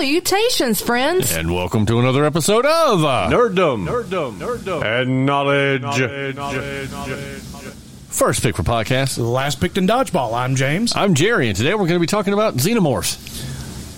Salutations, 0.00 0.80
friends. 0.80 1.30
And 1.36 1.54
welcome 1.54 1.84
to 1.84 2.00
another 2.00 2.24
episode 2.24 2.64
of 2.64 3.04
uh, 3.04 3.28
Nerddom. 3.30 3.86
Nerddom. 3.86 4.38
Nerddom. 4.38 4.82
And 4.82 5.26
knowledge. 5.26 5.82
First 8.08 8.42
Pick 8.42 8.56
for 8.56 8.62
Podcast. 8.62 9.16
The 9.16 9.24
last 9.24 9.60
picked 9.60 9.76
in 9.76 9.86
dodgeball. 9.86 10.32
I'm 10.32 10.56
James. 10.56 10.96
I'm 10.96 11.12
Jerry, 11.12 11.48
and 11.48 11.56
today 11.56 11.74
we're 11.74 11.80
going 11.86 11.90
to 11.90 12.00
be 12.00 12.06
talking 12.06 12.32
about 12.32 12.54
xenomorphs, 12.54 13.18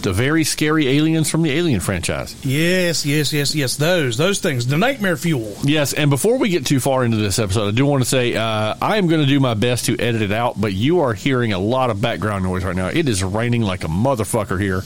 the 0.03 0.13
very 0.13 0.45
scary 0.45 0.89
aliens 0.89 1.31
from 1.31 1.43
the 1.43 1.51
Alien 1.51 1.81
franchise. 1.81 2.35
Yes, 2.45 3.07
yes, 3.07 3.33
yes, 3.33 3.55
yes. 3.55 3.77
Those, 3.77 4.17
those 4.17 4.41
things. 4.41 4.67
The 4.67 4.79
nightmare 4.79 5.17
fuel. 5.17 5.57
Yes, 5.63 5.93
and 5.93 6.11
before 6.11 6.39
we 6.39 6.49
get 6.49 6.67
too 6.67 6.81
far 6.81 7.05
into 7.05 7.17
this 7.17 7.39
episode, 7.39 7.69
I 7.69 7.71
do 7.71 7.87
want 7.87 8.03
to 8.03 8.09
say 8.09 8.35
uh, 8.35 8.75
I 8.81 8.97
am 8.97 9.07
going 9.07 9.21
to 9.21 9.27
do 9.27 9.41
my 9.41 9.55
best 9.55 9.87
to 9.87 9.99
edit 9.99 10.23
it 10.23 10.33
out, 10.33 10.61
but 10.61 10.73
you 10.73 11.01
are 11.01 11.15
hearing 11.15 11.53
a 11.53 11.59
lot 11.59 11.91
of 11.91 12.01
background 12.01 12.45
noise 12.45 12.65
right 12.65 12.77
now. 12.77 12.89
It 12.89 13.09
is 13.09 13.23
raining 13.23 13.63
like 13.63 13.85
a 13.85 13.89
motherfucker 13.89 14.61
here, 14.61 14.83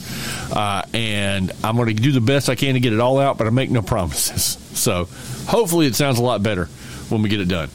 uh, 0.55 0.83
and 0.93 1.51
I'm 1.63 1.75
going 1.75 1.95
to 1.95 2.01
do 2.01 2.11
the 2.11 2.21
best 2.21 2.49
I 2.49 2.55
can 2.55 2.75
to 2.75 2.79
get 2.79 2.93
it 2.93 2.99
all 2.99 3.19
out, 3.19 3.37
but 3.37 3.47
I 3.47 3.49
make 3.49 3.69
no 3.69 3.81
promises. 3.81 4.57
So 4.77 5.05
hopefully 5.47 5.87
it 5.87 5.95
sounds 5.95 6.19
a 6.19 6.23
lot 6.23 6.43
better 6.43 6.65
when 7.09 7.23
we 7.23 7.29
get 7.29 7.41
it 7.41 7.47
done. 7.47 7.69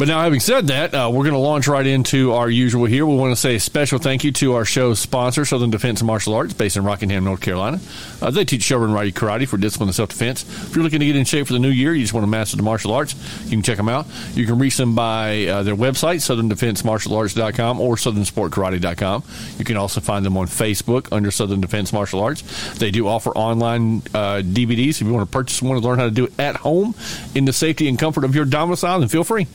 But 0.00 0.08
now, 0.08 0.22
having 0.22 0.40
said 0.40 0.68
that, 0.68 0.94
uh, 0.94 1.10
we're 1.12 1.24
going 1.24 1.34
to 1.34 1.38
launch 1.38 1.68
right 1.68 1.86
into 1.86 2.32
our 2.32 2.48
usual 2.48 2.86
here. 2.86 3.04
We 3.04 3.16
want 3.16 3.32
to 3.32 3.36
say 3.36 3.56
a 3.56 3.60
special 3.60 3.98
thank 3.98 4.24
you 4.24 4.32
to 4.32 4.54
our 4.54 4.64
show's 4.64 4.98
sponsor, 4.98 5.44
Southern 5.44 5.68
Defense 5.68 6.02
Martial 6.02 6.32
Arts, 6.32 6.54
based 6.54 6.78
in 6.78 6.84
Rockingham, 6.84 7.22
North 7.24 7.42
Carolina. 7.42 7.78
Uh, 8.22 8.30
they 8.30 8.46
teach 8.46 8.62
shogun 8.62 8.94
righty 8.94 9.12
karate 9.12 9.46
for 9.46 9.58
discipline 9.58 9.90
and 9.90 9.94
self 9.94 10.08
defense. 10.08 10.42
If 10.44 10.74
you're 10.74 10.82
looking 10.82 11.00
to 11.00 11.04
get 11.04 11.16
in 11.16 11.26
shape 11.26 11.48
for 11.48 11.52
the 11.52 11.58
new 11.58 11.68
year, 11.68 11.92
you 11.92 12.00
just 12.00 12.14
want 12.14 12.24
to 12.24 12.30
master 12.30 12.56
the 12.56 12.62
martial 12.62 12.94
arts, 12.94 13.14
you 13.44 13.50
can 13.50 13.62
check 13.62 13.76
them 13.76 13.90
out. 13.90 14.06
You 14.32 14.46
can 14.46 14.58
reach 14.58 14.78
them 14.78 14.94
by 14.94 15.44
uh, 15.44 15.64
their 15.64 15.76
website, 15.76 16.22
southerndefensemartialarts.com 16.24 17.78
or 17.78 17.96
southernsportkarate.com. 17.96 19.24
You 19.58 19.64
can 19.66 19.76
also 19.76 20.00
find 20.00 20.24
them 20.24 20.38
on 20.38 20.46
Facebook 20.46 21.08
under 21.12 21.30
Southern 21.30 21.60
Defense 21.60 21.92
Martial 21.92 22.22
Arts. 22.22 22.40
They 22.78 22.90
do 22.90 23.06
offer 23.06 23.32
online 23.32 23.98
uh, 24.14 24.40
DVDs. 24.42 24.92
If 24.92 25.02
you 25.02 25.12
want 25.12 25.30
to 25.30 25.30
purchase 25.30 25.60
one 25.60 25.76
and 25.76 25.84
learn 25.84 25.98
how 25.98 26.06
to 26.06 26.10
do 26.10 26.24
it 26.24 26.40
at 26.40 26.56
home 26.56 26.94
in 27.34 27.44
the 27.44 27.52
safety 27.52 27.86
and 27.86 27.98
comfort 27.98 28.24
of 28.24 28.34
your 28.34 28.46
domicile, 28.46 29.00
then 29.00 29.08
feel 29.08 29.24
free. 29.24 29.46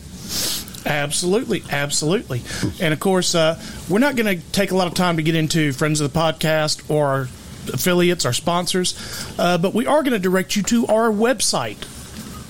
Absolutely, 0.85 1.63
absolutely. 1.69 2.41
And 2.79 2.93
of 2.93 2.99
course, 2.99 3.33
uh, 3.35 3.59
we're 3.89 3.99
not 3.99 4.15
going 4.15 4.39
to 4.39 4.51
take 4.51 4.71
a 4.71 4.75
lot 4.75 4.87
of 4.87 4.93
time 4.93 5.17
to 5.17 5.23
get 5.23 5.35
into 5.35 5.73
friends 5.73 6.01
of 6.01 6.11
the 6.11 6.19
podcast 6.19 6.89
or 6.89 7.07
our 7.07 7.21
affiliates, 7.73 8.25
our 8.25 8.33
sponsors, 8.33 8.95
uh, 9.39 9.57
but 9.57 9.73
we 9.73 9.87
are 9.87 10.03
going 10.03 10.13
to 10.13 10.19
direct 10.19 10.55
you 10.55 10.63
to 10.63 10.85
our 10.87 11.09
website. 11.09 11.77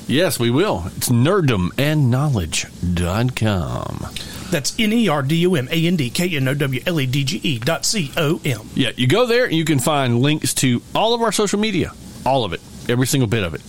Yes, 0.07 0.39
we 0.39 0.51
will. 0.51 0.83
It's 0.97 1.09
nerdumandknowledge.com. 1.09 4.07
That's 4.51 4.75
N 4.77 4.93
E 4.93 5.09
R 5.09 5.23
D 5.23 5.37
U 5.37 5.55
M 5.55 5.67
A 5.71 5.87
N 5.87 5.95
D 5.95 6.11
K 6.11 6.35
N 6.35 6.47
O 6.47 6.53
W 6.53 6.81
L 6.85 7.01
E 7.01 7.07
D 7.07 7.23
G 7.23 7.39
E 7.41 7.57
dot 7.57 7.83
C 7.85 8.11
O 8.15 8.39
M. 8.45 8.69
Yeah, 8.75 8.91
you 8.95 9.07
go 9.07 9.25
there 9.25 9.45
and 9.45 9.55
you 9.55 9.65
can 9.65 9.79
find 9.79 10.21
links 10.21 10.53
to 10.55 10.83
all 10.93 11.15
of 11.15 11.21
our 11.21 11.31
social 11.31 11.59
media. 11.59 11.93
All 12.25 12.45
of 12.45 12.53
it. 12.53 12.61
Every 12.87 13.07
single 13.07 13.27
bit 13.27 13.43
of 13.43 13.55
it. 13.55 13.61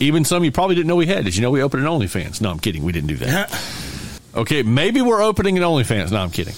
Even 0.00 0.24
some 0.24 0.44
you 0.44 0.52
probably 0.52 0.76
didn't 0.76 0.86
know 0.86 0.94
we 0.96 1.06
had. 1.06 1.24
Did 1.24 1.34
you 1.34 1.42
know 1.42 1.50
we 1.50 1.62
opened 1.62 1.84
an 1.84 1.88
OnlyFans? 1.88 2.40
No, 2.40 2.50
I'm 2.50 2.60
kidding. 2.60 2.84
We 2.84 2.92
didn't 2.92 3.08
do 3.08 3.16
that. 3.16 3.50
Okay, 4.32 4.62
maybe 4.62 5.00
we're 5.02 5.20
opening 5.22 5.56
an 5.58 5.64
OnlyFans. 5.64 6.12
No, 6.12 6.18
I'm 6.18 6.30
kidding. 6.30 6.54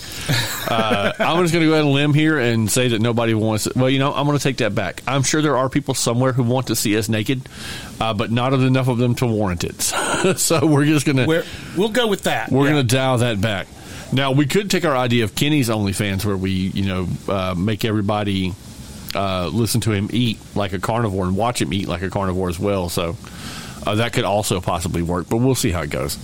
Uh, 0.68 1.12
I'm 1.18 1.42
just 1.42 1.54
going 1.54 1.62
to 1.64 1.66
go 1.66 1.72
ahead 1.72 1.84
and 1.84 1.94
limb 1.94 2.12
here 2.12 2.38
and 2.38 2.70
say 2.70 2.88
that 2.88 3.00
nobody 3.00 3.32
wants. 3.32 3.66
Well, 3.74 3.88
you 3.88 3.98
know, 3.98 4.12
I'm 4.12 4.26
going 4.26 4.36
to 4.36 4.42
take 4.42 4.58
that 4.58 4.74
back. 4.74 5.02
I'm 5.06 5.22
sure 5.22 5.40
there 5.40 5.56
are 5.56 5.70
people 5.70 5.94
somewhere 5.94 6.32
who 6.32 6.42
want 6.42 6.66
to 6.66 6.76
see 6.76 6.98
us 6.98 7.08
naked, 7.08 7.48
uh, 7.98 8.12
but 8.12 8.30
not 8.30 8.52
enough 8.52 8.88
of 8.88 8.98
them 8.98 9.14
to 9.16 9.26
warrant 9.26 9.64
it. 9.64 9.80
so 10.38 10.66
we're 10.66 10.84
just 10.84 11.06
going 11.06 11.16
to 11.16 11.44
we'll 11.74 11.88
go 11.88 12.08
with 12.08 12.24
that. 12.24 12.50
we're 12.52 12.66
Yeah. 12.66 12.72
going 12.72 12.86
to 12.86 12.94
dial 12.94 13.18
that 13.18 13.40
back. 13.40 13.68
Now 14.12 14.32
we 14.32 14.44
could 14.44 14.70
take 14.70 14.84
our 14.84 14.94
idea 14.96 15.24
of 15.24 15.34
Kenny's 15.34 15.70
OnlyFans, 15.70 16.26
where 16.26 16.36
we 16.36 16.50
you 16.50 16.84
know 16.84 17.08
uh, 17.26 17.54
make 17.56 17.86
everybody 17.86 18.52
uh, 19.14 19.46
listen 19.48 19.80
to 19.82 19.92
him 19.92 20.10
eat 20.12 20.38
like 20.54 20.74
a 20.74 20.78
carnivore 20.78 21.24
and 21.24 21.34
watch 21.38 21.62
him 21.62 21.72
eat 21.72 21.88
like 21.88 22.02
a 22.02 22.10
carnivore 22.10 22.50
as 22.50 22.58
well. 22.58 22.90
So 22.90 23.16
uh, 23.86 23.94
that 23.94 24.12
could 24.12 24.24
also 24.24 24.60
possibly 24.60 25.00
work, 25.00 25.30
but 25.30 25.38
we'll 25.38 25.54
see 25.54 25.70
how 25.70 25.80
it 25.80 25.88
goes. 25.90 26.18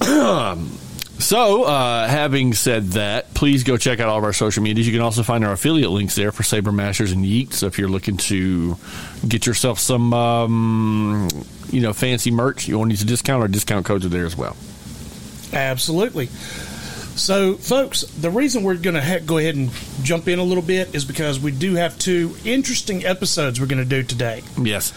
So, 1.20 1.64
uh, 1.64 2.08
having 2.08 2.54
said 2.54 2.92
that, 2.92 3.34
please 3.34 3.62
go 3.62 3.76
check 3.76 4.00
out 4.00 4.08
all 4.08 4.16
of 4.16 4.24
our 4.24 4.32
social 4.32 4.62
medias. 4.62 4.86
You 4.86 4.92
can 4.94 5.02
also 5.02 5.22
find 5.22 5.44
our 5.44 5.52
affiliate 5.52 5.90
links 5.90 6.14
there 6.14 6.32
for 6.32 6.42
Saber 6.42 6.72
Masters 6.72 7.12
and 7.12 7.24
Yeet. 7.24 7.52
So, 7.52 7.66
if 7.66 7.78
you're 7.78 7.90
looking 7.90 8.16
to 8.16 8.78
get 9.28 9.46
yourself 9.46 9.78
some, 9.78 10.14
um, 10.14 11.28
you 11.70 11.82
know, 11.82 11.92
fancy 11.92 12.30
merch, 12.30 12.66
you 12.68 12.78
want 12.78 12.88
to 12.88 12.92
use 12.94 13.02
a 13.02 13.06
discount, 13.06 13.42
our 13.42 13.48
discount 13.48 13.84
codes 13.84 14.06
are 14.06 14.08
there 14.08 14.24
as 14.24 14.34
well. 14.34 14.56
Absolutely. 15.52 16.26
So, 17.16 17.56
folks, 17.56 18.00
the 18.00 18.30
reason 18.30 18.62
we're 18.62 18.76
going 18.76 18.94
to 18.94 19.02
ha- 19.02 19.18
go 19.24 19.36
ahead 19.36 19.56
and 19.56 19.70
jump 20.02 20.26
in 20.26 20.38
a 20.38 20.44
little 20.44 20.62
bit 20.62 20.94
is 20.94 21.04
because 21.04 21.38
we 21.38 21.50
do 21.50 21.74
have 21.74 21.98
two 21.98 22.34
interesting 22.46 23.04
episodes 23.04 23.60
we're 23.60 23.66
going 23.66 23.82
to 23.82 23.88
do 23.88 24.02
today. 24.02 24.42
Yes. 24.58 24.94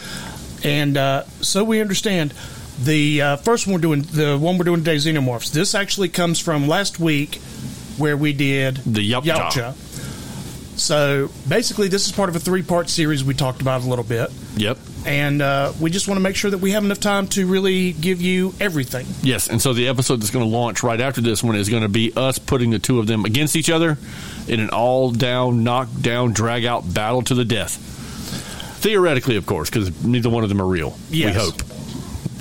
And 0.64 0.96
uh, 0.96 1.26
so 1.42 1.66
we 1.66 1.82
understand 1.82 2.34
the 2.82 3.22
uh, 3.22 3.36
first 3.38 3.68
one 3.68 3.76
we're 3.76 3.82
doing, 3.82 4.02
the 4.02 4.38
one 4.38 4.58
we're 4.58 4.64
doing 4.64 4.80
today, 4.80 4.96
Xenomorphs. 4.96 5.52
This 5.52 5.76
actually 5.76 6.10
comes 6.10 6.40
from 6.40 6.68
last 6.68 7.00
week 7.00 7.36
where 7.98 8.18
we 8.18 8.34
did 8.34 8.78
The 8.78 9.12
Yautja. 9.12 9.76
So 10.78 11.30
basically, 11.48 11.88
this 11.88 12.08
is 12.08 12.12
part 12.12 12.30
of 12.30 12.36
a 12.36 12.40
three 12.40 12.64
part 12.64 12.90
series 12.90 13.24
we 13.24 13.34
talked 13.34 13.62
about 13.62 13.84
a 13.84 13.88
little 13.88 14.04
bit. 14.04 14.32
Yep. 14.58 14.78
And 15.06 15.42
uh, 15.42 15.74
we 15.80 15.92
just 15.92 16.08
want 16.08 16.18
to 16.18 16.22
make 16.22 16.36
sure 16.36 16.50
that 16.50 16.60
we 16.60 16.72
have 16.72 16.84
enough 16.84 17.00
time 17.00 17.28
to 17.30 17.46
really 17.46 17.92
give 17.92 18.22
you 18.22 18.54
everything. 18.60 19.06
Yes. 19.22 19.50
And 19.50 19.62
so 19.62 19.74
the 19.74 19.88
episode 19.88 20.22
that's 20.22 20.32
going 20.32 20.46
to 20.46 20.50
launch 20.50 20.82
right 20.82 21.00
after 21.00 21.22
this 21.22 21.44
one 21.44 21.56
is 21.56 21.70
going 21.70 21.84
to 21.84 21.90
be 21.90 22.14
us 22.16 22.40
putting 22.40 22.72
the 22.72 22.80
two 22.80 23.00
of 23.00 23.08
them 23.08 23.26
against 23.26 23.56
each 23.56 23.70
other 23.70 23.98
in 24.48 24.60
an 24.60 24.70
all 24.70 25.12
down, 25.12 25.64
knock 25.64 25.90
down, 26.00 26.34
drag 26.34 26.66
out 26.66 26.92
battle 26.92 27.22
to 27.24 27.36
the 27.36 27.46
death. 27.46 27.76
Theoretically, 28.82 29.38
of 29.38 29.46
course, 29.46 29.70
because 29.70 30.04
neither 30.04 30.30
one 30.30 30.44
of 30.44 30.50
them 30.50 30.62
are 30.62 30.68
real. 30.68 30.98
Yes. 31.10 31.34
We 31.36 31.40
hope. 31.40 31.73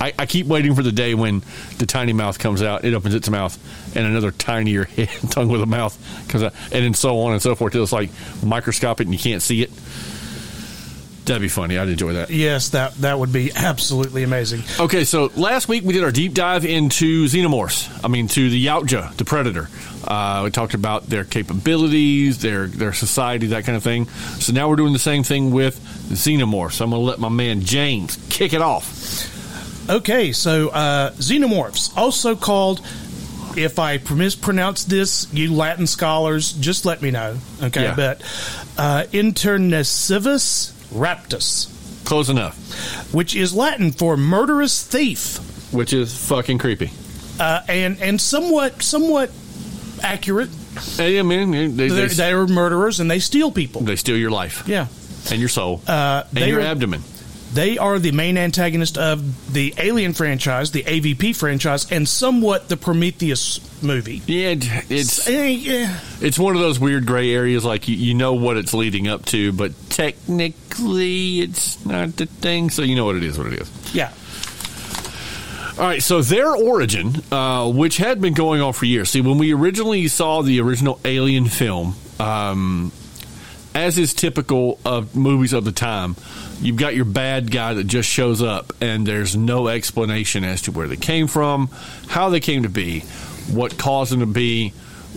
I, 0.00 0.12
I 0.18 0.26
keep 0.26 0.46
waiting 0.46 0.74
for 0.74 0.82
the 0.82 0.92
day 0.92 1.14
when 1.14 1.42
the 1.78 1.86
tiny 1.86 2.12
mouth 2.12 2.38
comes 2.38 2.62
out, 2.62 2.84
it 2.84 2.94
opens 2.94 3.14
its 3.14 3.28
mouth, 3.30 3.58
and 3.96 4.06
another 4.06 4.30
tinier 4.30 4.84
head, 4.96 5.08
tongue 5.30 5.48
with 5.48 5.62
a 5.62 5.66
mouth 5.66 5.96
comes 6.28 6.44
out, 6.44 6.54
and 6.72 6.84
then 6.84 6.94
so 6.94 7.20
on 7.20 7.32
and 7.32 7.42
so 7.42 7.54
forth 7.54 7.72
till 7.72 7.82
it's 7.82 7.92
like 7.92 8.10
microscopic 8.44 9.06
and 9.06 9.14
you 9.14 9.20
can't 9.20 9.42
see 9.42 9.62
it. 9.62 9.70
That'd 11.30 11.42
be 11.42 11.48
funny. 11.48 11.78
I'd 11.78 11.88
enjoy 11.88 12.14
that. 12.14 12.30
Yes, 12.30 12.70
that, 12.70 12.92
that 12.96 13.16
would 13.18 13.32
be 13.32 13.52
absolutely 13.54 14.24
amazing. 14.24 14.62
Okay, 14.80 15.04
so 15.04 15.30
last 15.36 15.68
week 15.68 15.84
we 15.84 15.92
did 15.92 16.02
our 16.02 16.10
deep 16.10 16.34
dive 16.34 16.64
into 16.64 17.26
xenomorphs. 17.26 17.88
I 18.04 18.08
mean, 18.08 18.26
to 18.28 18.50
the 18.50 18.66
Yautja, 18.66 19.14
the 19.16 19.24
predator. 19.24 19.68
Uh, 20.02 20.40
we 20.44 20.50
talked 20.50 20.74
about 20.74 21.06
their 21.06 21.22
capabilities, 21.24 22.38
their 22.38 22.66
their 22.66 22.92
society, 22.92 23.48
that 23.48 23.64
kind 23.64 23.76
of 23.76 23.84
thing. 23.84 24.06
So 24.40 24.52
now 24.52 24.68
we're 24.68 24.74
doing 24.76 24.92
the 24.92 24.98
same 24.98 25.22
thing 25.22 25.52
with 25.52 25.78
xenomorphs. 26.08 26.80
I'm 26.80 26.90
going 26.90 27.00
to 27.00 27.06
let 27.06 27.20
my 27.20 27.28
man 27.28 27.60
James 27.60 28.18
kick 28.28 28.52
it 28.52 28.60
off. 28.60 29.88
Okay, 29.88 30.32
so 30.32 30.70
uh, 30.70 31.12
xenomorphs, 31.12 31.96
also 31.96 32.34
called 32.34 32.80
if 33.56 33.78
I 33.78 33.98
mispronounce 34.14 34.84
this, 34.84 35.32
you 35.32 35.52
Latin 35.54 35.86
scholars, 35.86 36.52
just 36.54 36.84
let 36.84 37.02
me 37.02 37.10
know. 37.12 37.36
Okay, 37.62 37.82
Yeah. 37.84 37.94
but 37.96 38.20
uh, 38.78 39.04
Internecivus 39.12 40.72
raptus, 40.92 41.68
Close 42.04 42.28
enough. 42.28 43.12
which 43.14 43.34
is 43.36 43.54
Latin 43.54 43.92
for 43.92 44.16
murderous 44.16 44.82
thief, 44.84 45.38
Which 45.72 45.92
is 45.92 46.14
fucking 46.28 46.58
creepy. 46.58 46.90
uh, 47.38 47.60
and 47.68 48.00
and 48.00 48.20
somewhat 48.20 48.82
somewhat 48.82 49.30
accurate. 50.02 50.48
Hey, 50.96 51.18
I 51.18 51.22
mean, 51.22 51.50
they, 51.50 51.66
they, 51.66 51.88
They're, 51.88 52.08
they're 52.08 52.46
murderers 52.46 53.00
and 53.00 53.10
they 53.10 53.18
steal 53.18 53.50
people. 53.50 53.82
they 53.82 53.96
steal 53.96 54.16
your 54.16 54.30
life 54.30 54.62
Yeah. 54.66 54.86
and 55.30 55.40
your 55.40 55.48
soul 55.48 55.82
Uh, 55.86 56.22
and 56.34 56.46
your 56.48 56.60
are- 56.60 56.64
abdomen. 56.64 57.02
They 57.52 57.78
are 57.78 57.98
the 57.98 58.12
main 58.12 58.38
antagonist 58.38 58.96
of 58.96 59.52
the 59.52 59.74
Alien 59.76 60.12
franchise, 60.12 60.70
the 60.70 60.84
AVP 60.84 61.34
franchise, 61.34 61.90
and 61.90 62.08
somewhat 62.08 62.68
the 62.68 62.76
Prometheus 62.76 63.58
movie. 63.82 64.22
Yeah, 64.26 64.54
it's 64.88 65.28
Eh, 65.28 65.46
yeah. 65.48 65.98
it's 66.20 66.38
one 66.38 66.54
of 66.54 66.60
those 66.62 66.78
weird 66.78 67.06
gray 67.06 67.32
areas. 67.34 67.64
Like 67.64 67.88
you, 67.88 67.96
you 67.96 68.14
know 68.14 68.34
what 68.34 68.56
it's 68.56 68.72
leading 68.72 69.08
up 69.08 69.24
to, 69.26 69.52
but 69.52 69.72
technically 69.90 71.40
it's 71.40 71.84
not 71.84 72.16
the 72.16 72.26
thing. 72.26 72.70
So 72.70 72.82
you 72.82 72.94
know 72.94 73.04
what 73.06 73.16
it 73.16 73.24
is. 73.24 73.36
What 73.36 73.48
it 73.52 73.60
is. 73.60 73.94
Yeah. 73.94 74.12
All 75.78 75.86
right, 75.86 76.02
so 76.02 76.20
their 76.20 76.54
origin, 76.54 77.14
uh, 77.32 77.66
which 77.70 77.96
had 77.96 78.20
been 78.20 78.34
going 78.34 78.60
on 78.60 78.74
for 78.74 78.84
years. 78.84 79.08
See, 79.08 79.22
when 79.22 79.38
we 79.38 79.54
originally 79.54 80.08
saw 80.08 80.42
the 80.42 80.60
original 80.60 81.00
Alien 81.06 81.46
film, 81.46 81.94
um, 82.18 82.92
as 83.74 83.98
is 83.98 84.14
typical 84.14 84.78
of 84.84 85.14
movies 85.14 85.52
of 85.52 85.64
the 85.64 85.72
time, 85.72 86.16
you've 86.60 86.76
got 86.76 86.94
your 86.94 87.04
bad 87.04 87.50
guy 87.50 87.74
that 87.74 87.84
just 87.84 88.08
shows 88.08 88.42
up, 88.42 88.72
and 88.80 89.06
there's 89.06 89.36
no 89.36 89.68
explanation 89.68 90.44
as 90.44 90.62
to 90.62 90.72
where 90.72 90.88
they 90.88 90.96
came 90.96 91.26
from, 91.26 91.68
how 92.08 92.28
they 92.30 92.40
came 92.40 92.64
to 92.64 92.68
be, 92.68 93.00
what 93.50 93.78
caused 93.78 94.12
them 94.12 94.20
to 94.20 94.26
be, 94.26 94.70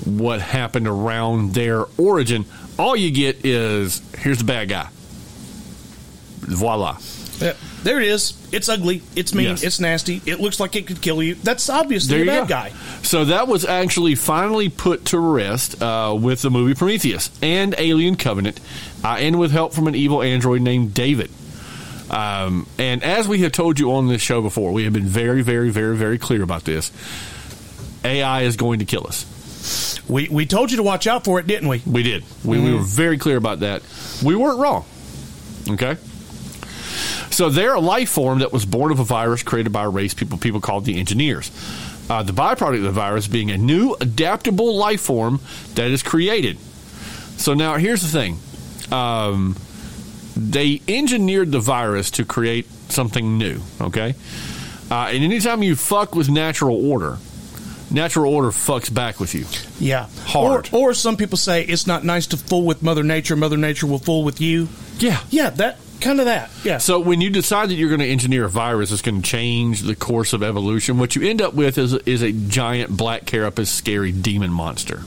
what 0.06 0.42
happened 0.42 0.88
around 0.88 1.54
their 1.54 1.86
origin. 1.98 2.46
All 2.78 2.96
you 2.96 3.12
get 3.12 3.46
is 3.46 4.02
here's 4.18 4.40
the 4.40 4.44
bad 4.44 4.70
guy. 4.70 4.88
Voila. 6.40 6.98
Yeah. 7.40 7.54
There 7.84 8.00
it 8.00 8.08
is. 8.08 8.34
It's 8.54 8.70
ugly. 8.70 9.02
It's 9.16 9.34
mean. 9.34 9.48
Yes. 9.50 9.64
It's 9.64 9.80
nasty. 9.80 10.22
It 10.26 10.40
looks 10.40 10.60
like 10.60 10.76
it 10.76 10.88
could 10.88 11.02
kill 11.02 11.22
you. 11.22 11.36
That's 11.36 11.70
obviously 11.70 12.24
There 12.24 12.24
a 12.24 12.42
bad 12.42 12.48
go. 12.48 12.56
guy. 12.56 12.70
So 13.02 13.26
that 13.26 13.48
was 13.48 13.66
actually 13.66 14.16
finally 14.16 14.70
put 14.70 15.06
to 15.08 15.20
rest 15.20 15.82
uh, 15.82 16.18
with 16.20 16.42
the 16.42 16.50
movie 16.50 16.76
Prometheus 16.76 17.30
and 17.42 17.76
Alien 17.78 18.16
Covenant, 18.16 18.60
uh, 19.04 19.18
and 19.20 19.38
with 19.38 19.52
help 19.52 19.74
from 19.74 19.88
an 19.88 19.96
evil 19.96 20.22
android 20.22 20.62
named 20.62 20.94
David. 20.94 21.30
Um, 22.10 22.68
and 22.78 23.04
as 23.04 23.28
we 23.28 23.40
have 23.42 23.52
told 23.52 23.80
you 23.80 23.94
on 23.94 24.08
this 24.08 24.22
show 24.22 24.42
before, 24.42 24.72
we 24.72 24.84
have 24.84 24.94
been 24.94 25.06
very, 25.08 25.42
very, 25.42 25.70
very, 25.70 25.98
very 25.98 26.18
clear 26.18 26.44
about 26.44 26.64
this. 26.64 26.92
AI 28.06 28.42
is 28.44 28.56
going 28.56 28.80
to 28.80 28.86
kill 28.86 29.06
us. 29.08 29.26
We 30.10 30.28
we 30.30 30.46
told 30.46 30.72
you 30.72 30.78
to 30.78 30.84
watch 30.84 31.08
out 31.08 31.24
for 31.24 31.40
it, 31.40 31.48
didn't 31.48 31.70
we? 31.70 31.82
We 31.86 32.04
did. 32.04 32.24
We, 32.44 32.60
we 32.60 32.74
were 32.74 32.82
very 32.82 33.18
clear 33.18 33.38
about 33.38 33.62
that. 33.62 33.82
We 34.24 34.36
weren't 34.36 34.60
wrong. 34.60 34.86
Okay. 35.70 35.96
So 37.34 37.50
they're 37.50 37.74
a 37.74 37.80
life 37.80 38.10
form 38.10 38.40
that 38.40 38.54
was 38.54 38.64
born 38.64 38.92
of 38.92 39.00
a 39.00 39.04
virus 39.04 39.42
created 39.42 39.74
by 39.74 39.86
a 39.86 39.90
race 39.90 40.14
people 40.14 40.38
people 40.38 40.62
called 40.62 40.86
the 40.86 41.00
engineers. 41.00 41.50
Uh, 42.08 42.22
the 42.22 42.32
byproduct 42.32 42.78
of 42.78 42.84
the 42.84 42.92
virus 42.92 43.28
being 43.28 43.50
a 43.50 43.58
new 43.58 43.96
adaptable 44.00 44.76
life 44.76 45.02
form 45.02 45.40
that 45.74 45.90
is 45.90 46.04
created. 46.04 46.60
So 47.38 47.56
now 47.56 47.78
here's 47.78 48.04
the 48.04 48.08
thing. 48.08 48.38
Um, 48.92 49.56
they 50.36 50.82
engineered 50.88 51.52
the 51.52 51.60
virus 51.60 52.12
to 52.12 52.26
create 52.26 52.68
something 52.90 53.40
new. 53.40 53.62
Okay. 53.82 54.14
Uh, 54.92 55.10
and 55.12 55.24
anytime 55.24 55.64
you 55.64 55.76
fuck 55.76 56.14
with 56.14 56.30
natural 56.30 56.88
order, 56.88 57.18
natural 57.90 58.32
order 58.32 58.50
fucks 58.50 58.94
back 58.94 59.20
with 59.20 59.34
you. 59.34 59.46
Yeah. 59.80 60.08
Hard. 60.26 60.70
Or, 60.72 60.90
or 60.90 60.94
some 60.94 61.18
people 61.18 61.38
say 61.38 61.64
it's 61.64 61.88
not 61.88 62.04
nice 62.04 62.28
to 62.28 62.38
fool 62.38 62.64
with 62.64 62.84
Mother 62.84 63.04
Nature. 63.04 63.36
Mother 63.36 63.58
Nature 63.58 63.88
will 63.88 63.98
fool 63.98 64.24
with 64.24 64.40
you. 64.40 64.68
Yeah. 65.00 65.20
Yeah, 65.32 65.50
that 65.52 65.80
kind 66.04 66.20
of 66.20 66.26
that. 66.26 66.52
Yeah. 66.64 66.78
So 66.78 67.00
when 67.00 67.22
you 67.22 67.30
decide 67.30 67.70
that 67.70 67.76
you're 67.76 67.90
going 67.90 68.02
to 68.02 68.08
engineer 68.08 68.46
a 68.46 68.50
virus 68.50 68.90
that's 68.90 69.02
going 69.02 69.22
to 69.22 69.28
change 69.28 69.82
the 69.82 69.96
course 69.96 70.34
of 70.34 70.44
evolution, 70.44 70.98
what 70.98 71.16
you 71.16 71.28
end 71.28 71.42
up 71.42 71.54
with 71.54 71.78
is 71.78 71.94
is 71.94 72.22
a 72.22 72.32
giant 72.32 72.96
black 72.96 73.26
carapace, 73.26 73.70
scary 73.70 74.12
demon 74.12 74.52
monster. 74.52 75.02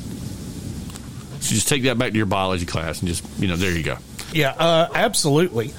So 1.41 1.55
just 1.55 1.69
take 1.69 1.85
that 1.85 1.99
back 1.99 2.11
to 2.11 2.17
your 2.17 2.27
biology 2.27 2.67
class 2.67 3.01
and 3.01 3.09
just 3.09 3.25
you 3.39 3.47
know 3.47 3.57
there 3.57 3.71
you 3.71 3.83
go. 3.83 3.99
Yeah, 4.33 4.51
uh, 4.51 4.89
absolutely. 4.95 5.73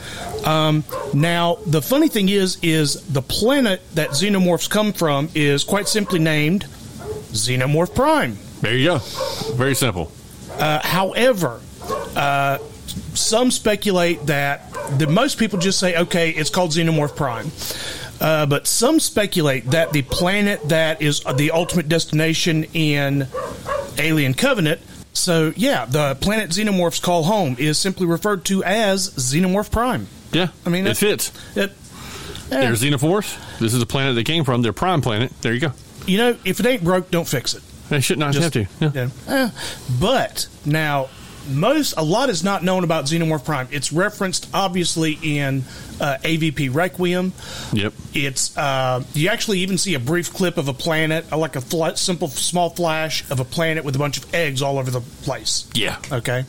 Um, 0.46 0.84
now, 1.14 1.58
the 1.66 1.82
funny 1.82 2.08
thing 2.08 2.30
is, 2.30 2.58
is 2.62 3.04
the 3.08 3.22
planet 3.22 3.82
that 3.96 4.12
xenomorphs 4.12 4.70
come 4.70 4.94
from 4.94 5.30
is 5.36 5.64
quite 5.64 5.88
simply 5.88 6.20
named 6.20 6.64
Xenomorph 7.34 7.94
Prime. 7.94 8.38
There 8.62 8.76
you 8.76 8.86
go. 8.86 8.98
Very 9.56 9.76
simple. 9.76 10.12
Uh, 10.52 10.80
however, 10.82 11.60
uh, 12.16 12.58
some 13.14 13.52
speculate 13.52 14.26
that 14.28 14.67
the 14.98 15.08
most 15.08 15.38
people 15.38 15.60
just 15.60 15.80
say, 15.80 15.96
okay, 15.98 16.30
it's 16.32 16.50
called 16.50 16.72
Xenomorph 16.72 17.16
Prime. 17.16 17.52
Uh, 18.20 18.46
but 18.48 18.66
some 18.66 19.00
speculate 19.00 19.66
that 19.72 19.92
the 19.94 20.02
planet 20.02 20.68
that 20.70 21.02
is 21.02 21.20
the 21.36 21.52
ultimate 21.52 21.88
destination 21.88 22.64
in 22.74 23.28
Alien 24.00 24.34
Covenant. 24.34 24.82
So, 25.14 25.54
yeah, 25.56 25.86
the 25.86 26.16
planet 26.16 26.52
xenomorphs 26.52 27.02
call 27.02 27.24
home 27.24 27.56
is 27.60 27.78
simply 27.78 28.06
referred 28.06 28.46
to 28.46 28.64
as 28.64 29.10
Xenomorph 29.12 29.72
Prime. 29.72 30.08
Yeah, 30.32 30.48
I 30.66 30.70
mean, 30.70 30.86
it 30.88 30.98
fits. 30.98 31.32
It, 31.56 31.72
They're 32.50 32.74
xenomorphs. 32.74 33.60
This 33.60 33.74
is 33.74 33.80
the 33.80 33.86
planet 33.86 34.16
they 34.16 34.24
came 34.24 34.44
from. 34.44 34.62
Their 34.62 34.74
prime 34.74 35.02
planet. 35.02 35.32
There 35.42 35.54
you 35.54 35.60
go. 35.60 35.72
you 36.06 36.18
know, 36.18 36.38
if 36.46 36.60
it 36.60 36.66
ain't 36.66 36.84
broke, 36.84 37.10
don't 37.12 37.28
fix 37.28 37.54
it. 37.56 37.64
They 37.90 38.00
should 38.02 38.20
not 38.20 38.34
Just- 38.34 38.54
have 38.54 38.68
to. 38.92 38.92
Yeah. 39.00 39.10
Yeah. 39.28 39.46
Eh, 39.46 39.50
but 40.00 40.48
now, 40.66 41.10
most 41.50 41.94
a 41.98 42.04
lot 42.04 42.30
is 42.30 42.44
not 42.44 42.64
known 42.64 42.84
about 42.84 43.06
Xenomorph 43.06 43.46
Prime. 43.46 43.68
It's 43.72 43.92
referenced 43.94 44.48
obviously 44.54 45.18
in 45.22 45.64
uh, 46.00 46.18
AVP 46.24 46.74
Requiem. 46.74 47.34
Yep. 47.74 47.94
It's 48.14 48.56
uh, 48.58 49.04
you 49.14 49.30
actually 49.30 49.60
even 49.60 49.78
see 49.78 49.94
a 49.94 50.00
brief 50.00 50.34
clip 50.34 50.58
of 50.58 50.68
a 50.68 50.74
planet, 50.74 51.26
uh, 51.32 51.38
like 51.38 51.56
a 51.56 51.62
fla- 51.62 51.98
simple 51.98 52.28
small 52.28 52.70
flash 52.70 53.30
of 53.32 53.40
a 53.40 53.46
planet 53.46 53.84
with 53.84 53.96
a 53.96 54.00
bunch 54.00 54.18
of 54.18 54.34
eggs 54.34 54.62
all 54.62 54.78
over 54.80 54.92
the 54.92 55.02
place. 55.02 55.68
Yeah. 55.74 55.98
Okay. 56.12 56.46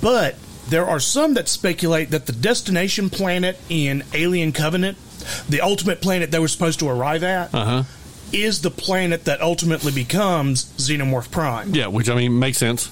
But 0.00 0.36
there 0.68 0.86
are 0.86 1.00
some 1.00 1.34
that 1.34 1.48
speculate 1.48 2.10
that 2.10 2.26
the 2.26 2.32
destination 2.32 3.10
planet 3.10 3.58
in 3.68 4.02
Alien 4.14 4.52
Covenant, 4.52 4.96
the 5.48 5.60
ultimate 5.60 6.00
planet 6.00 6.30
they 6.30 6.38
were 6.38 6.48
supposed 6.48 6.78
to 6.80 6.88
arrive 6.88 7.22
at, 7.22 7.54
Uh 7.54 7.64
huh. 7.64 7.82
is 8.32 8.62
the 8.62 8.70
planet 8.70 9.24
that 9.26 9.40
ultimately 9.40 9.92
becomes 9.92 10.64
Xenomorph 10.78 11.30
Prime. 11.30 11.74
Yeah, 11.74 11.86
which 11.88 12.08
I 12.08 12.14
mean 12.14 12.38
makes 12.38 12.58
sense. 12.58 12.90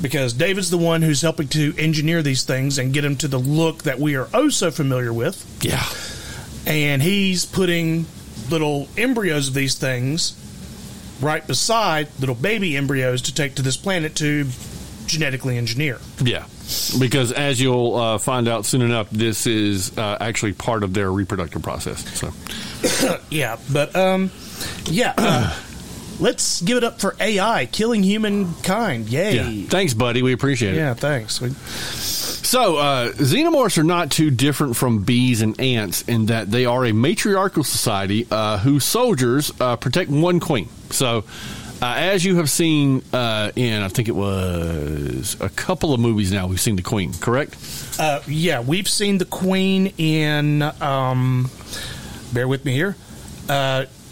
Because 0.00 0.34
David's 0.34 0.70
the 0.70 0.78
one 0.78 1.02
who's 1.02 1.22
helping 1.22 1.48
to 1.48 1.74
engineer 1.78 2.22
these 2.22 2.44
things 2.44 2.78
and 2.78 2.92
get 2.92 3.02
them 3.02 3.16
to 3.16 3.28
the 3.28 3.38
look 3.38 3.84
that 3.84 3.98
we 3.98 4.16
are 4.16 4.28
oh 4.34 4.48
so 4.50 4.70
familiar 4.70 5.12
with. 5.12 5.44
Yeah. 5.64 5.84
And 6.66 7.00
he's 7.00 7.46
putting 7.46 8.06
little 8.50 8.88
embryos 8.96 9.48
of 9.48 9.54
these 9.54 9.76
things 9.76 10.34
right 11.20 11.46
beside 11.46 12.08
little 12.20 12.34
baby 12.34 12.76
embryos 12.76 13.22
to 13.22 13.34
take 13.34 13.54
to 13.56 13.62
this 13.62 13.76
planet 13.76 14.14
to 14.16 14.46
genetically 15.06 15.56
engineer. 15.56 15.98
Yeah, 16.20 16.46
because 16.98 17.32
as 17.32 17.60
you'll 17.60 17.94
uh, 17.94 18.18
find 18.18 18.48
out 18.48 18.66
soon 18.66 18.82
enough, 18.82 19.08
this 19.10 19.46
is 19.46 19.96
uh, 19.96 20.18
actually 20.20 20.52
part 20.52 20.82
of 20.82 20.94
their 20.94 21.10
reproductive 21.10 21.62
process. 21.62 22.04
So, 22.18 23.18
Yeah, 23.30 23.56
but 23.72 23.94
um, 23.96 24.30
yeah. 24.86 25.14
Uh, 25.16 25.56
let's 26.20 26.60
give 26.62 26.76
it 26.78 26.84
up 26.84 27.00
for 27.00 27.14
AI 27.20 27.66
killing 27.66 28.02
humankind. 28.02 29.08
Yay! 29.08 29.34
yeah. 29.36 29.68
Thanks, 29.68 29.94
buddy. 29.94 30.22
We 30.22 30.32
appreciate 30.32 30.74
it. 30.74 30.78
Yeah, 30.78 30.94
thanks. 30.94 31.40
We- 31.40 31.50
So, 31.50 32.76
uh, 32.76 33.12
xenomorphs 33.12 33.76
are 33.76 33.82
not 33.84 34.10
too 34.10 34.30
different 34.30 34.76
from 34.76 35.00
bees 35.02 35.42
and 35.42 35.60
ants 35.60 36.02
in 36.02 36.26
that 36.26 36.48
they 36.50 36.64
are 36.64 36.84
a 36.86 36.92
matriarchal 36.92 37.64
society 37.64 38.26
uh, 38.30 38.58
whose 38.58 38.84
soldiers 38.84 39.50
uh, 39.60 39.74
protect 39.76 40.10
one 40.10 40.38
queen. 40.38 40.68
So, 40.90 41.24
uh, 41.82 41.94
as 41.98 42.24
you 42.24 42.36
have 42.36 42.48
seen 42.48 43.02
uh, 43.12 43.50
in, 43.56 43.82
I 43.82 43.88
think 43.88 44.06
it 44.08 44.14
was 44.14 45.36
a 45.40 45.48
couple 45.48 45.92
of 45.92 45.98
movies 46.00 46.30
now, 46.32 46.46
we've 46.46 46.60
seen 46.60 46.76
the 46.76 46.82
queen, 46.82 47.12
correct? 47.14 47.56
Uh, 47.98 48.20
yeah, 48.28 48.60
we've 48.60 48.88
seen 48.88 49.18
the 49.18 49.24
Queen 49.24 49.88
in. 49.98 50.62
Um, 50.80 51.50
bear 52.32 52.46
with 52.46 52.64
me 52.64 52.72
here. 52.74 52.94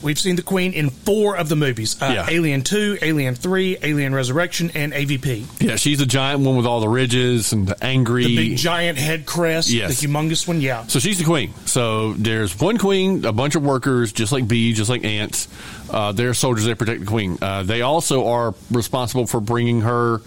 We've 0.02 0.18
seen 0.18 0.36
the 0.36 0.42
Queen 0.42 0.74
in 0.74 0.90
four 0.90 1.36
of 1.36 1.48
the 1.48 1.56
movies: 1.56 2.00
uh, 2.02 2.12
Yeah. 2.14 2.26
Alien 2.28 2.60
Two, 2.62 2.98
Alien 3.00 3.34
Three, 3.34 3.78
Alien 3.82 4.14
Resurrection, 4.14 4.70
and 4.74 4.92
AVP. 4.92 5.46
Yeah, 5.62 5.76
she's 5.76 5.98
the 5.98 6.04
giant 6.06 6.40
one 6.42 6.56
with 6.56 6.66
all 6.66 6.80
the 6.80 6.88
ridges 6.88 7.52
and 7.54 7.66
the 7.66 7.82
angry. 7.84 8.24
The 8.26 8.36
big 8.50 8.56
giant 8.58 8.98
head 8.98 9.24
crest, 9.24 9.70
Yes. 9.70 10.00
the 10.00 10.06
humongous 10.06 10.46
one. 10.46 10.60
Yeah, 10.60 10.86
So 10.88 10.98
she's 10.98 11.18
the 11.18 11.24
queen. 11.24 11.54
So 11.64 12.12
there's 12.14 12.58
one 12.60 12.76
queen, 12.76 13.24
a 13.24 13.32
bunch 13.32 13.54
of 13.54 13.62
workers, 13.62 14.12
just 14.12 14.30
like 14.30 14.46
bees, 14.46 14.76
just 14.76 14.90
like 14.90 15.04
ants. 15.04 15.48
Uh, 15.88 16.12
they're 16.12 16.34
soldiers 16.34 16.66
that 16.66 16.76
protect 16.78 17.00
the 17.00 17.06
queen. 17.06 17.38
Uh, 17.40 17.62
they 17.62 17.80
also 17.80 18.26
are 18.28 18.54
responsible 18.70 19.26
for 19.26 19.40
bringing 19.40 19.80
her 19.82 20.20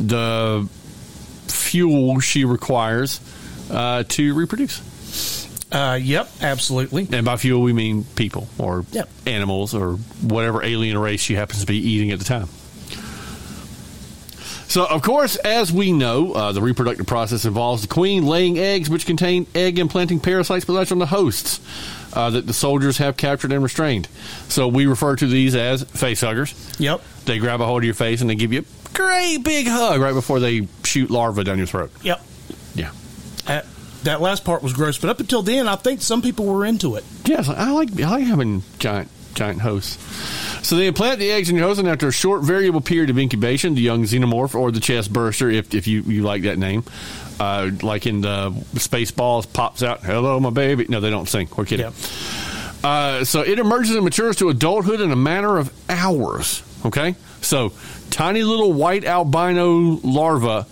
the 0.00 0.68
fuel 1.46 2.18
she 2.20 2.44
requires 2.44 3.20
uh, 3.70 4.02
to 4.08 4.34
reproduce. 4.34 4.80
Uh, 5.74 5.98
yep, 6.00 6.30
absolutely. 6.40 7.08
And 7.10 7.24
by 7.24 7.36
fuel, 7.36 7.60
we 7.60 7.72
mean 7.72 8.04
people 8.14 8.46
or 8.58 8.86
Yep. 8.92 9.08
animals 9.26 9.74
or 9.74 9.94
whatever 10.22 10.62
alien 10.62 10.96
race 10.96 11.20
she 11.20 11.34
happens 11.34 11.60
to 11.60 11.66
be 11.66 11.76
eating 11.78 12.12
at 12.12 12.20
the 12.20 12.24
time. 12.24 12.48
So, 14.68 14.86
of 14.86 15.02
course, 15.02 15.36
as 15.36 15.72
we 15.72 15.92
know, 15.92 16.32
uh, 16.32 16.52
the 16.52 16.62
reproductive 16.62 17.06
process 17.06 17.44
involves 17.44 17.82
the 17.82 17.88
queen 17.88 18.24
laying 18.26 18.58
eggs 18.58 18.88
which 18.88 19.04
contain 19.06 19.46
egg 19.54 19.78
implanting 19.78 20.20
parasites 20.20 20.64
but 20.64 20.72
that's 20.74 20.90
on 20.90 20.98
the 20.98 21.06
hosts 21.06 21.60
uh, 22.12 22.30
that 22.30 22.46
the 22.46 22.52
soldiers 22.52 22.98
have 22.98 23.16
captured 23.16 23.52
and 23.52 23.62
restrained. 23.62 24.08
So, 24.48 24.66
we 24.68 24.86
refer 24.86 25.16
to 25.16 25.26
these 25.26 25.54
as 25.54 25.82
face 25.84 26.20
huggers. 26.22 26.54
Yep. 26.78 27.02
They 27.24 27.38
grab 27.38 27.60
a 27.60 27.66
hold 27.66 27.82
of 27.82 27.84
your 27.84 27.94
face 27.94 28.20
and 28.20 28.30
they 28.30 28.34
give 28.36 28.52
you 28.52 28.60
a 28.60 28.88
great 28.94 29.38
big 29.44 29.66
hug 29.66 30.00
right 30.00 30.14
before 30.14 30.40
they 30.40 30.66
shoot 30.84 31.10
larvae 31.10 31.44
down 31.44 31.58
your 31.58 31.66
throat. 31.66 31.90
Yep. 32.02 32.20
Yeah. 32.74 32.90
That 34.04 34.20
last 34.20 34.44
part 34.44 34.62
was 34.62 34.72
gross, 34.72 34.98
but 34.98 35.10
up 35.10 35.20
until 35.20 35.42
then, 35.42 35.66
I 35.66 35.76
think 35.76 36.02
some 36.02 36.22
people 36.22 36.46
were 36.46 36.64
into 36.64 36.96
it. 36.96 37.04
Yes, 37.24 37.48
I 37.48 37.70
like 37.70 38.00
I 38.00 38.10
like 38.10 38.24
having 38.24 38.62
giant 38.78 39.10
giant 39.34 39.60
hosts. 39.60 39.98
So 40.66 40.76
they 40.76 40.86
implant 40.86 41.18
the 41.18 41.30
eggs 41.30 41.50
in 41.50 41.56
your 41.56 41.66
host, 41.66 41.78
and 41.80 41.88
after 41.88 42.08
a 42.08 42.12
short 42.12 42.42
variable 42.42 42.80
period 42.80 43.10
of 43.10 43.18
incubation, 43.18 43.74
the 43.74 43.82
young 43.82 44.04
xenomorph 44.04 44.54
or 44.54 44.70
the 44.70 44.80
chest 44.80 45.12
burster, 45.12 45.50
if 45.50 45.74
if 45.74 45.86
you, 45.86 46.02
you 46.02 46.22
like 46.22 46.42
that 46.42 46.58
name, 46.58 46.84
uh, 47.40 47.70
like 47.82 48.06
in 48.06 48.20
the 48.20 48.50
Spaceballs, 48.74 49.50
pops 49.52 49.82
out, 49.82 50.02
"Hello, 50.02 50.38
my 50.40 50.50
baby." 50.50 50.86
No, 50.88 51.00
they 51.00 51.10
don't 51.10 51.28
sing. 51.28 51.48
We're 51.56 51.64
kidding. 51.64 51.86
Yep. 51.86 51.94
Uh, 52.82 53.24
so 53.24 53.40
it 53.40 53.58
emerges 53.58 53.94
and 53.94 54.04
matures 54.04 54.36
to 54.36 54.50
adulthood 54.50 55.00
in 55.00 55.10
a 55.10 55.16
matter 55.16 55.56
of 55.56 55.72
hours. 55.88 56.62
Okay, 56.84 57.14
so 57.40 57.72
tiny 58.10 58.42
little 58.42 58.72
white 58.72 59.04
albino 59.04 59.98
larva 60.04 60.66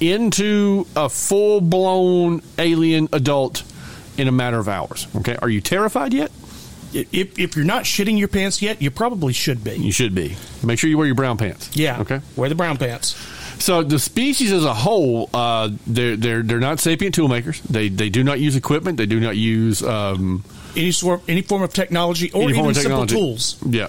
into 0.00 0.86
a 0.96 1.08
full 1.08 1.60
blown 1.60 2.42
alien 2.58 3.08
adult 3.12 3.62
in 4.16 4.28
a 4.28 4.32
matter 4.32 4.58
of 4.58 4.68
hours. 4.68 5.06
Okay, 5.16 5.36
are 5.40 5.48
you 5.48 5.60
terrified 5.60 6.12
yet? 6.12 6.30
If, 6.92 7.38
if 7.38 7.54
you're 7.54 7.64
not 7.64 7.84
shitting 7.84 8.18
your 8.18 8.26
pants 8.26 8.60
yet, 8.60 8.82
you 8.82 8.90
probably 8.90 9.32
should 9.32 9.62
be. 9.62 9.76
You 9.76 9.92
should 9.92 10.12
be. 10.12 10.36
Make 10.64 10.80
sure 10.80 10.90
you 10.90 10.98
wear 10.98 11.06
your 11.06 11.14
brown 11.14 11.38
pants. 11.38 11.70
Yeah. 11.76 12.00
Okay. 12.00 12.20
Wear 12.34 12.48
the 12.48 12.56
brown 12.56 12.78
pants. 12.78 13.14
So 13.62 13.82
the 13.84 13.98
species 13.98 14.50
as 14.50 14.64
a 14.64 14.74
whole, 14.74 15.30
uh, 15.32 15.70
they're 15.86 16.16
they're 16.16 16.42
they're 16.42 16.58
not 16.58 16.80
sapient 16.80 17.14
tool 17.14 17.28
makers. 17.28 17.60
They 17.60 17.90
they 17.90 18.08
do 18.08 18.24
not 18.24 18.40
use 18.40 18.56
equipment. 18.56 18.96
They 18.96 19.06
do 19.06 19.20
not 19.20 19.36
use 19.36 19.82
um, 19.82 20.42
Any 20.74 20.92
sort, 20.92 21.22
any 21.28 21.42
form 21.42 21.62
of 21.62 21.72
technology, 21.72 22.32
or 22.32 22.48
even 22.48 22.66
of 22.66 22.76
simple 22.76 23.06
tools. 23.06 23.58
Yeah, 23.64 23.88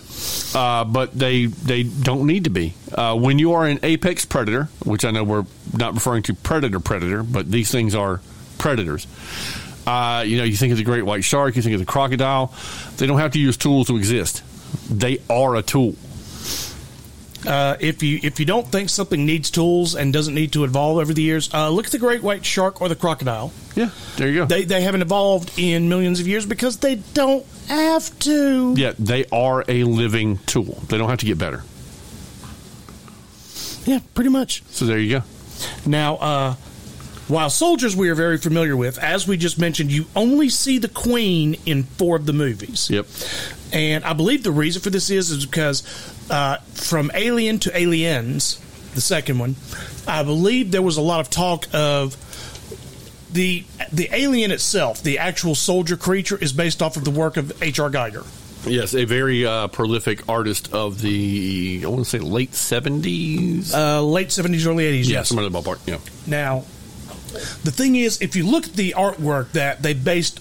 uh, 0.54 0.84
but 0.84 1.18
they 1.18 1.46
they 1.46 1.84
don't 1.84 2.28
need 2.28 2.44
to 2.46 2.50
be. 2.50 2.74
Uh, 2.92 3.16
when 3.16 3.40
you 3.40 3.54
are 3.54 3.66
an 3.66 3.80
apex 3.82 4.26
predator, 4.26 4.68
which 4.84 5.06
I 5.06 5.12
know 5.12 5.24
we're 5.24 5.46
not 5.82 5.94
referring 5.96 6.24
to 6.24 6.34
predator 6.34 6.80
predator, 6.80 7.24
but 7.24 7.52
these 7.52 7.70
things 7.70 7.94
are 7.96 8.22
predators. 8.58 9.06
Uh, 9.86 10.24
you 10.26 10.38
know, 10.38 10.44
you 10.46 10.56
think 10.56 10.72
of 10.72 10.78
the 10.78 10.84
great 10.86 11.04
white 11.04 11.24
shark, 11.26 11.56
you 11.56 11.62
think 11.62 11.74
of 11.74 11.80
the 11.80 11.86
crocodile. 11.86 12.54
They 12.98 13.08
don't 13.08 13.20
have 13.20 13.32
to 13.32 13.40
use 13.40 13.58
tools 13.58 13.88
to 13.88 13.98
exist. 13.98 14.44
They 14.90 15.20
are 15.30 15.56
a 15.56 15.62
tool. 15.62 15.96
Uh, 17.46 17.76
if 17.80 18.04
you 18.04 18.20
if 18.22 18.40
you 18.40 18.46
don't 18.46 18.68
think 18.68 18.88
something 18.88 19.26
needs 19.26 19.50
tools 19.50 19.96
and 19.96 20.14
doesn't 20.14 20.36
need 20.36 20.54
to 20.54 20.64
evolve 20.64 21.00
over 21.00 21.12
the 21.12 21.24
years, 21.24 21.52
uh, 21.52 21.70
look 21.70 21.88
at 21.88 21.92
the 21.92 21.98
great 21.98 22.22
white 22.22 22.46
shark 22.46 22.82
or 22.82 22.88
the 22.88 22.96
crocodile. 22.96 23.52
Yeah, 23.76 23.90
there 24.18 24.28
you 24.28 24.36
go. 24.42 24.46
They 24.46 24.64
they 24.64 24.84
haven't 24.84 25.02
evolved 25.02 25.52
in 25.58 25.90
millions 25.90 26.20
of 26.20 26.28
years 26.28 26.46
because 26.46 26.78
they 26.78 26.96
don't 27.16 27.44
have 27.68 28.18
to. 28.20 28.76
yeah, 28.78 28.94
they 29.00 29.26
are 29.32 29.66
a 29.68 29.84
living 29.86 30.38
tool. 30.46 30.84
They 30.88 31.00
don't 31.00 31.10
have 31.10 31.18
to 31.20 31.26
get 31.26 31.40
better. 31.40 31.64
Yeah, 33.86 34.00
pretty 34.14 34.30
much. 34.30 34.62
So 34.70 34.86
there 34.86 35.00
you 35.00 35.20
go. 35.20 35.24
Now, 35.86 36.16
uh, 36.16 36.56
while 37.28 37.50
soldiers 37.50 37.96
we 37.96 38.10
are 38.10 38.16
very 38.16 38.38
familiar 38.38 38.76
with, 38.76 38.98
as 38.98 39.28
we 39.28 39.38
just 39.38 39.58
mentioned, 39.58 39.92
you 39.92 40.06
only 40.16 40.50
see 40.50 40.78
the 40.80 40.90
queen 40.90 41.56
in 41.66 41.84
four 41.84 42.18
of 42.18 42.26
the 42.26 42.34
movies. 42.34 42.90
Yep. 42.90 43.08
And 43.74 44.04
I 44.04 44.14
believe 44.14 44.44
the 44.44 44.52
reason 44.52 44.82
for 44.82 44.90
this 44.90 45.10
is 45.10 45.32
is 45.32 45.46
because 45.46 45.84
uh, 46.30 46.58
from 46.74 47.10
Alien 47.14 47.60
to 47.60 47.78
Aliens, 47.78 48.60
the 48.96 49.02
second 49.02 49.40
one, 49.40 49.56
I 50.08 50.24
believe 50.24 50.72
there 50.72 50.82
was 50.82 50.98
a 50.98 51.02
lot 51.02 51.22
of 51.22 51.30
talk 51.30 51.68
of 51.74 52.18
the 53.32 53.64
the 53.92 54.10
alien 54.12 54.52
itself, 54.52 55.02
the 55.02 55.20
actual 55.20 55.56
soldier 55.56 55.98
creature, 55.98 56.38
is 56.38 56.54
based 56.54 56.82
off 56.82 56.98
of 56.98 57.06
the 57.06 57.12
work 57.12 57.38
of 57.38 57.64
H.R. 57.64 57.90
Giger. 57.90 58.26
Yes, 58.66 58.94
a 58.94 59.06
very 59.06 59.46
uh, 59.46 59.68
prolific 59.68 60.28
artist 60.30 60.72
of 60.74 61.02
the 61.02 61.82
I 61.84 61.88
want 61.88 62.04
to 62.04 62.10
say 62.10 62.20
late 62.20 62.54
seventies. 62.54 63.74
Uh, 63.74 64.02
late 64.04 64.32
seventies, 64.32 64.68
early 64.68 64.86
eighties. 64.86 65.10
yeah, 65.10 65.20
yes. 65.20 65.30
somewhere 65.30 65.46
in 65.46 65.52
the 65.52 65.60
ballpark. 65.60 65.80
Yeah. 65.88 65.98
Now, 66.28 66.60
the 67.64 67.72
thing 67.72 67.96
is, 67.96 68.22
if 68.22 68.36
you 68.36 68.46
look 68.46 68.66
at 68.66 68.74
the 68.74 68.94
artwork 68.98 69.52
that 69.54 69.82
they 69.82 69.94
based 69.94 70.40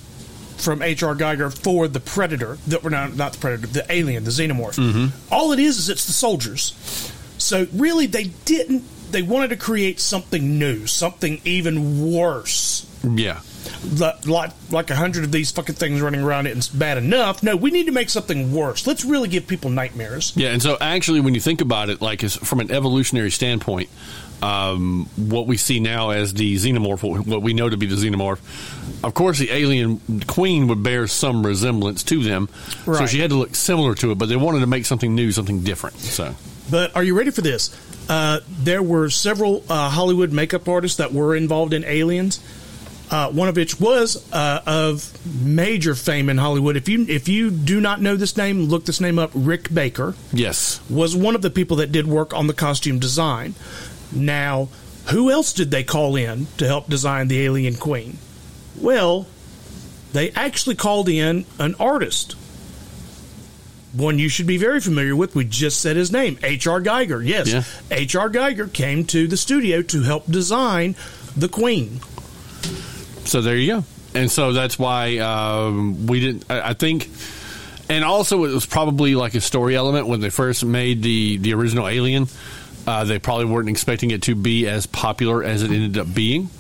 from 0.58 0.82
H.R. 0.82 1.14
Giger 1.14 1.50
for 1.56 1.88
the 1.88 2.00
Predator, 2.00 2.58
that 2.68 2.82
were 2.82 2.90
not 2.90 3.16
not 3.16 3.32
the 3.32 3.38
Predator, 3.38 3.66
the 3.68 3.86
Alien, 3.90 4.24
the 4.24 4.30
Xenomorph, 4.30 5.12
all 5.32 5.52
it 5.52 5.58
is 5.58 5.78
is 5.78 5.88
it's 5.88 6.06
the 6.06 6.12
soldiers. 6.12 6.74
So 7.38 7.66
really, 7.72 8.06
they 8.06 8.24
didn't. 8.44 8.84
They 9.12 9.22
wanted 9.22 9.48
to 9.50 9.56
create 9.56 9.98
something 9.98 10.58
new, 10.58 10.86
something 10.86 11.40
even 11.44 12.12
worse. 12.12 12.86
Yeah. 13.02 13.40
Li- 13.82 14.10
Like 14.26 14.50
like 14.70 14.90
a 14.90 14.94
hundred 14.96 15.24
of 15.24 15.32
these 15.32 15.50
fucking 15.50 15.74
things 15.76 16.00
running 16.00 16.20
around 16.20 16.46
it, 16.46 16.50
and 16.50 16.58
it's 16.58 16.68
bad 16.68 16.98
enough. 16.98 17.42
No, 17.42 17.56
we 17.56 17.70
need 17.70 17.86
to 17.86 17.92
make 17.92 18.10
something 18.10 18.52
worse. 18.52 18.86
Let's 18.86 19.04
really 19.04 19.28
give 19.28 19.46
people 19.46 19.70
nightmares. 19.70 20.32
Yeah, 20.36 20.50
and 20.50 20.62
so 20.62 20.76
actually, 20.80 21.20
when 21.20 21.34
you 21.34 21.40
think 21.40 21.60
about 21.60 21.88
it, 21.88 22.00
like 22.02 22.20
from 22.22 22.60
an 22.60 22.70
evolutionary 22.70 23.30
standpoint, 23.30 23.88
um, 24.42 25.08
what 25.16 25.46
we 25.46 25.56
see 25.56 25.80
now 25.80 26.10
as 26.10 26.32
the 26.34 26.56
xenomorph, 26.56 27.02
what- 27.26 27.42
we 27.42 27.52
know 27.54 27.68
to 27.68 27.76
be 27.76 27.86
the 27.86 27.96
xenomorph, 27.96 28.38
of 29.02 29.14
course, 29.14 29.38
the 29.38 29.50
alien 29.50 30.00
queen 30.26 30.68
would 30.68 30.82
bear 30.82 31.06
some 31.06 31.44
resemblance 31.46 32.02
to 32.04 32.22
them, 32.22 32.48
so 32.84 33.06
she 33.06 33.18
had 33.20 33.30
to 33.30 33.36
look 33.36 33.54
similar 33.54 33.94
to 33.96 34.10
it. 34.12 34.18
But 34.18 34.28
they 34.28 34.36
wanted 34.36 34.60
to 34.60 34.66
make 34.66 34.84
something 34.86 35.14
new, 35.14 35.32
something 35.32 35.60
different. 35.60 35.98
So 35.98 36.34
But 36.70 36.94
are 36.94 37.02
you 37.02 37.16
ready 37.16 37.30
for 37.30 37.40
this? 37.40 37.70
Uh, 38.08 38.40
there 38.62 38.82
were 38.82 39.08
several 39.10 39.62
uh, 39.70 39.88
Hollywood 39.88 40.32
makeup 40.32 40.68
artists 40.68 40.98
that 40.98 41.12
were 41.12 41.34
involved 41.36 41.72
in 41.72 41.84
Aliens. 41.84 42.40
Uh, 43.10 43.28
one 43.32 43.48
of 43.48 43.56
which 43.56 43.80
was 43.80 44.32
uh, 44.32 44.62
of 44.66 45.12
major 45.44 45.96
fame 45.96 46.28
in 46.28 46.38
Hollywood. 46.38 46.76
If 46.76 46.88
you 46.88 47.04
if 47.08 47.26
you 47.28 47.50
do 47.50 47.80
not 47.80 48.00
know 48.00 48.14
this 48.14 48.36
name, 48.36 48.62
look 48.62 48.84
this 48.84 49.00
name 49.00 49.18
up. 49.18 49.32
Rick 49.34 49.74
Baker 49.74 50.14
yes, 50.32 50.80
was 50.88 51.16
one 51.16 51.34
of 51.34 51.42
the 51.42 51.50
people 51.50 51.78
that 51.78 51.90
did 51.90 52.06
work 52.06 52.32
on 52.32 52.46
the 52.46 52.54
costume 52.54 53.00
design. 53.00 53.54
Now, 54.12 54.68
who 55.10 55.28
else 55.28 55.52
did 55.52 55.72
they 55.72 55.82
call 55.82 56.14
in 56.14 56.46
to 56.58 56.66
help 56.68 56.88
design 56.88 57.26
the 57.26 57.40
Alien 57.44 57.74
Queen? 57.74 58.18
Well, 58.76 59.26
they 60.12 60.30
actually 60.30 60.76
called 60.76 61.08
in 61.08 61.46
an 61.58 61.74
artist. 61.80 62.36
One 63.92 64.20
you 64.20 64.28
should 64.28 64.46
be 64.46 64.56
very 64.56 64.78
familiar 64.80 65.16
with. 65.16 65.34
We 65.34 65.44
just 65.44 65.80
said 65.80 65.96
his 65.96 66.12
name, 66.12 66.38
H.R. 66.44 66.80
Giger. 66.80 67.26
Yes, 67.26 67.48
Yeah. 67.48 67.64
H.R. 67.90 68.30
Giger 68.30 68.72
came 68.72 69.04
to 69.06 69.26
the 69.26 69.36
studio 69.36 69.82
to 69.82 70.02
help 70.02 70.26
design 70.26 70.94
the 71.36 71.48
Queen. 71.48 72.00
So 73.30 73.40
there 73.40 73.56
you 73.56 73.74
go. 73.74 73.84
And 74.12 74.28
so 74.28 74.52
that's 74.52 74.76
why 74.76 75.18
um, 75.18 76.08
we 76.08 76.18
didn't. 76.18 76.50
I, 76.50 76.70
I 76.70 76.74
think, 76.74 77.08
and 77.88 78.04
also 78.04 78.44
it 78.44 78.52
was 78.52 78.66
probably 78.66 79.14
like 79.14 79.36
a 79.36 79.40
story 79.40 79.76
element 79.76 80.08
when 80.08 80.20
they 80.20 80.30
first 80.30 80.64
made 80.64 81.00
the 81.04 81.36
the 81.36 81.54
original 81.54 81.86
Alien. 81.86 82.26
Uh, 82.88 83.04
they 83.04 83.20
probably 83.20 83.44
weren't 83.44 83.68
expecting 83.68 84.10
it 84.10 84.22
to 84.22 84.34
be 84.34 84.66
as 84.66 84.86
popular 84.86 85.44
as 85.44 85.62
it 85.62 85.70
ended 85.70 85.96
up 85.96 86.12
being. 86.12 86.50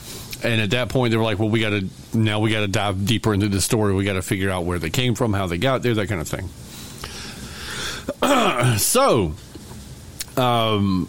And 0.44 0.60
at 0.60 0.70
that 0.70 0.90
point, 0.90 1.10
they 1.10 1.16
were 1.16 1.24
like, 1.24 1.40
"Well, 1.40 1.48
we 1.48 1.58
got 1.58 1.70
to 1.70 1.88
now 2.14 2.38
we 2.38 2.52
got 2.52 2.60
to 2.60 2.68
dive 2.68 3.04
deeper 3.04 3.34
into 3.34 3.48
the 3.48 3.60
story. 3.60 3.92
We 3.92 4.04
got 4.04 4.12
to 4.12 4.22
figure 4.22 4.48
out 4.48 4.64
where 4.64 4.78
they 4.78 4.90
came 4.90 5.16
from, 5.16 5.32
how 5.32 5.48
they 5.48 5.58
got 5.58 5.82
there, 5.82 5.94
that 5.94 6.06
kind 6.06 6.20
of 6.20 6.28
thing." 6.28 6.48
so, 8.78 9.34
um, 10.36 11.08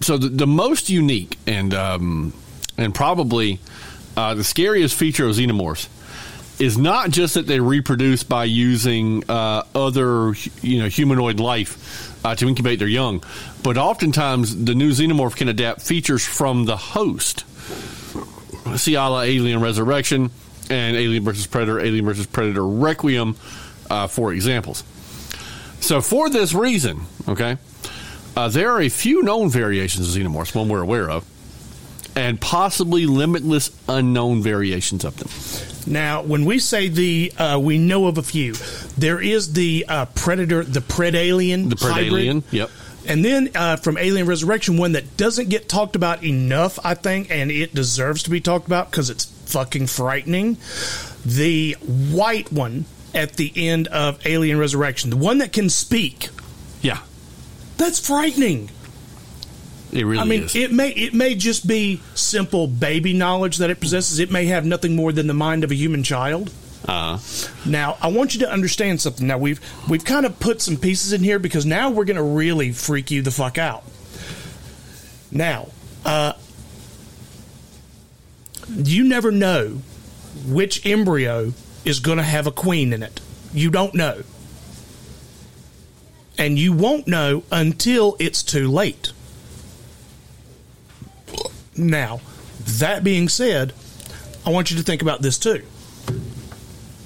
so 0.00 0.16
the, 0.16 0.30
the 0.30 0.46
most 0.46 0.88
unique 0.88 1.36
and 1.46 1.74
um, 1.74 2.32
and 2.76 2.94
probably 2.94 3.60
uh, 4.16 4.34
the 4.34 4.44
scariest 4.44 4.94
feature 4.94 5.26
of 5.26 5.36
xenomorphs 5.36 5.88
is 6.58 6.76
not 6.78 7.10
just 7.10 7.34
that 7.34 7.46
they 7.46 7.60
reproduce 7.60 8.22
by 8.22 8.44
using 8.44 9.24
uh, 9.28 9.64
other 9.74 10.34
you 10.60 10.78
know 10.78 10.88
humanoid 10.88 11.40
life 11.40 12.24
uh, 12.24 12.34
to 12.34 12.46
incubate 12.46 12.78
their 12.78 12.88
young, 12.88 13.22
but 13.62 13.76
oftentimes 13.76 14.64
the 14.64 14.74
new 14.74 14.90
xenomorph 14.90 15.36
can 15.36 15.48
adapt 15.48 15.82
features 15.82 16.24
from 16.24 16.64
the 16.64 16.76
host. 16.76 17.44
See, 18.76 18.94
a 18.94 19.02
la 19.02 19.22
Alien 19.22 19.60
Resurrection 19.60 20.30
and 20.70 20.96
Alien 20.96 21.24
versus 21.24 21.46
Predator, 21.46 21.80
Alien 21.80 22.04
versus 22.04 22.26
Predator 22.26 22.66
Requiem, 22.66 23.36
uh, 23.90 24.06
for 24.06 24.32
examples. 24.32 24.84
So, 25.80 26.00
for 26.00 26.30
this 26.30 26.54
reason, 26.54 27.02
okay, 27.28 27.56
uh, 28.36 28.48
there 28.48 28.70
are 28.70 28.80
a 28.80 28.88
few 28.88 29.22
known 29.22 29.50
variations 29.50 30.14
of 30.14 30.22
xenomorphs, 30.22 30.54
one 30.54 30.68
we're 30.68 30.80
aware 30.80 31.10
of, 31.10 31.24
and 32.14 32.40
possibly 32.40 33.06
limitless 33.06 33.70
unknown 33.88 34.42
variations 34.42 35.04
of 35.04 35.16
them. 35.16 35.92
Now, 35.92 36.22
when 36.22 36.44
we 36.44 36.58
say 36.58 36.88
the, 36.88 37.32
uh, 37.38 37.58
we 37.58 37.78
know 37.78 38.06
of 38.06 38.18
a 38.18 38.22
few. 38.22 38.54
There 38.96 39.20
is 39.20 39.52
the 39.54 39.84
uh, 39.88 40.06
Predator, 40.06 40.62
the 40.64 40.80
Predalien, 40.80 41.70
The 41.70 41.76
hybrid. 41.84 42.12
Predalien, 42.12 42.42
yep. 42.52 42.70
And 43.06 43.24
then 43.24 43.50
uh, 43.56 43.76
from 43.76 43.98
Alien 43.98 44.26
Resurrection, 44.26 44.76
one 44.76 44.92
that 44.92 45.16
doesn't 45.16 45.48
get 45.48 45.68
talked 45.68 45.96
about 45.96 46.22
enough, 46.22 46.78
I 46.84 46.94
think, 46.94 47.30
and 47.30 47.50
it 47.50 47.74
deserves 47.74 48.22
to 48.24 48.30
be 48.30 48.40
talked 48.40 48.66
about 48.66 48.90
because 48.90 49.10
it's 49.10 49.24
fucking 49.24 49.88
frightening. 49.88 50.56
The 51.24 51.72
white 51.82 52.52
one 52.52 52.84
at 53.12 53.34
the 53.34 53.52
end 53.56 53.88
of 53.88 54.24
Alien 54.24 54.58
Resurrection, 54.58 55.10
the 55.10 55.16
one 55.16 55.38
that 55.38 55.52
can 55.52 55.68
speak, 55.68 56.28
Yeah, 56.80 57.00
that's 57.76 57.98
frightening. 57.98 58.70
It 59.92 60.04
really 60.04 60.18
I 60.18 60.24
mean, 60.24 60.44
is. 60.44 60.56
it 60.56 60.72
may 60.72 60.90
it 60.90 61.14
may 61.14 61.34
just 61.34 61.66
be 61.66 62.00
simple 62.14 62.66
baby 62.66 63.12
knowledge 63.12 63.58
that 63.58 63.70
it 63.70 63.80
possesses. 63.80 64.18
It 64.18 64.30
may 64.30 64.46
have 64.46 64.64
nothing 64.64 64.96
more 64.96 65.12
than 65.12 65.26
the 65.26 65.34
mind 65.34 65.64
of 65.64 65.70
a 65.70 65.74
human 65.74 66.02
child. 66.02 66.50
uh, 66.88 67.18
Now, 67.66 67.96
I 68.00 68.08
want 68.08 68.34
you 68.34 68.40
to 68.40 68.50
understand 68.50 69.00
something. 69.00 69.26
Now, 69.26 69.38
we've 69.38 69.60
we've 69.88 70.04
kind 70.04 70.26
of 70.26 70.38
put 70.40 70.60
some 70.62 70.76
pieces 70.76 71.12
in 71.12 71.22
here 71.22 71.38
because 71.38 71.66
now 71.66 71.90
we're 71.90 72.04
going 72.06 72.16
to 72.16 72.22
really 72.22 72.72
freak 72.72 73.10
you 73.10 73.22
the 73.22 73.30
fuck 73.30 73.58
out. 73.58 73.84
Now, 75.30 75.68
uh, 76.04 76.32
you 78.68 79.04
never 79.04 79.30
know 79.30 79.82
which 80.46 80.84
embryo 80.86 81.52
is 81.84 82.00
going 82.00 82.18
to 82.18 82.24
have 82.24 82.46
a 82.46 82.50
queen 82.52 82.92
in 82.92 83.02
it. 83.02 83.20
You 83.52 83.70
don't 83.70 83.94
know. 83.94 84.22
And 86.38 86.58
you 86.58 86.72
won't 86.72 87.06
know 87.06 87.44
until 87.52 88.16
it's 88.18 88.42
too 88.42 88.68
late. 88.70 89.11
Now, 91.76 92.20
that 92.64 93.02
being 93.02 93.28
said, 93.28 93.72
I 94.44 94.50
want 94.50 94.70
you 94.70 94.76
to 94.76 94.82
think 94.82 95.02
about 95.02 95.22
this 95.22 95.38
too. 95.38 95.62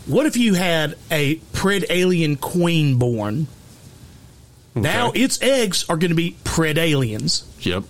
What 0.06 0.26
if 0.26 0.36
you 0.36 0.54
had 0.54 0.96
a 1.10 1.36
predalien 1.52 2.40
queen 2.40 2.98
born? 2.98 3.48
Now 4.74 5.10
its 5.12 5.40
eggs 5.42 5.88
are 5.88 5.96
going 5.96 6.10
to 6.10 6.16
be 6.16 6.36
pred 6.44 6.76
aliens. 6.76 7.44
yep. 7.60 7.84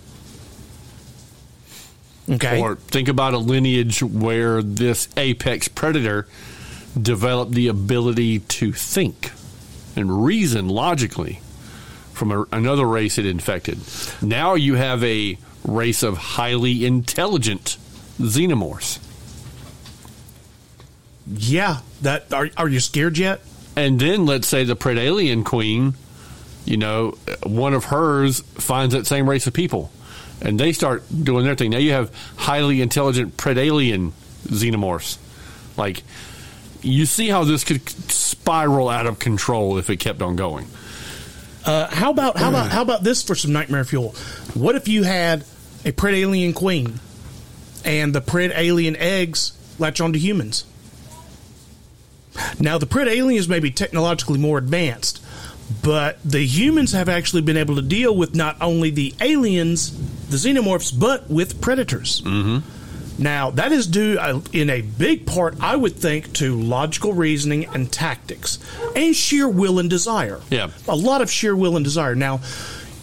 Okay. 2.29 2.61
Or 2.61 2.75
think 2.75 3.07
about 3.07 3.33
a 3.33 3.37
lineage 3.37 4.03
where 4.03 4.61
this 4.61 5.07
apex 5.15 5.69
predator 5.69 6.27
developed 6.99 7.53
the 7.53 7.67
ability 7.67 8.39
to 8.39 8.73
think 8.73 9.31
and 9.95 10.25
reason 10.25 10.67
logically 10.67 11.39
from 12.11 12.31
a, 12.31 12.45
another 12.51 12.85
race 12.85 13.17
it 13.17 13.25
infected. 13.25 13.79
Now 14.21 14.55
you 14.55 14.75
have 14.75 15.03
a 15.03 15.37
race 15.67 16.01
of 16.01 16.17
highly 16.17 16.85
intelligent 16.85 17.77
xenomorphs. 18.19 18.99
yeah. 21.27 21.81
That 22.01 22.31
are 22.33 22.49
are 22.57 22.67
you 22.69 22.79
scared 22.79 23.17
yet? 23.17 23.41
And 23.75 23.99
then 23.99 24.25
let's 24.25 24.47
say 24.47 24.63
the 24.63 24.75
predalien 24.75 25.43
queen, 25.45 25.93
you 26.65 26.77
know, 26.77 27.17
one 27.43 27.73
of 27.73 27.85
hers 27.85 28.39
finds 28.39 28.93
that 28.93 29.05
same 29.07 29.29
race 29.29 29.45
of 29.47 29.53
people 29.53 29.91
and 30.41 30.59
they 30.59 30.73
start 30.73 31.03
doing 31.23 31.45
their 31.45 31.55
thing. 31.55 31.71
Now 31.71 31.77
you 31.77 31.91
have 31.91 32.13
highly 32.35 32.81
intelligent 32.81 33.37
predalien 33.37 34.11
xenomorphs. 34.45 35.17
Like, 35.77 36.03
you 36.81 37.05
see 37.05 37.29
how 37.29 37.43
this 37.43 37.63
could 37.63 37.87
spiral 38.11 38.89
out 38.89 39.07
of 39.07 39.19
control 39.19 39.77
if 39.77 39.89
it 39.89 39.97
kept 39.97 40.21
on 40.21 40.35
going. 40.35 40.67
Uh, 41.65 41.87
how 41.87 42.11
about 42.11 42.37
how 42.37 42.49
about 42.49 42.71
how 42.71 42.81
about 42.81 43.03
this 43.03 43.23
for 43.23 43.35
some 43.35 43.51
nightmare 43.51 43.83
fuel? 43.83 44.11
What 44.53 44.75
if 44.75 44.87
you 44.87 45.03
had 45.03 45.43
a 45.85 45.91
predalien 45.91 46.53
queen 46.53 46.99
and 47.85 48.13
the 48.13 48.21
predalien 48.21 48.95
eggs 48.99 49.53
latch 49.79 50.01
onto 50.01 50.19
humans? 50.19 50.65
Now 52.59 52.77
the 52.77 52.85
pred 52.85 53.07
aliens 53.07 53.47
may 53.49 53.59
be 53.59 53.71
technologically 53.71 54.37
more 54.37 54.57
advanced, 54.59 55.23
but 55.81 56.19
the 56.23 56.45
humans 56.45 56.91
have 56.91 57.09
actually 57.09 57.41
been 57.41 57.57
able 57.57 57.75
to 57.75 57.81
deal 57.81 58.15
with 58.15 58.35
not 58.35 58.57
only 58.61 58.89
the 58.91 59.13
aliens, 59.21 59.91
the 60.29 60.37
xenomorphs, 60.37 60.97
but 60.97 61.29
with 61.29 61.59
predators. 61.61 62.21
Mm-hmm. 62.21 63.23
Now 63.23 63.49
that 63.51 63.71
is 63.71 63.87
due 63.87 64.19
uh, 64.19 64.41
in 64.53 64.69
a 64.69 64.81
big 64.81 65.25
part, 65.25 65.55
I 65.59 65.75
would 65.75 65.95
think, 65.95 66.31
to 66.33 66.55
logical 66.61 67.13
reasoning 67.13 67.65
and 67.73 67.91
tactics, 67.91 68.59
and 68.95 69.15
sheer 69.15 69.49
will 69.49 69.79
and 69.79 69.89
desire 69.89 70.39
Yeah. 70.51 70.69
a 70.87 70.95
lot 70.95 71.21
of 71.23 71.31
sheer 71.31 71.55
will 71.55 71.75
and 71.75 71.83
desire. 71.83 72.13
Now, 72.13 72.41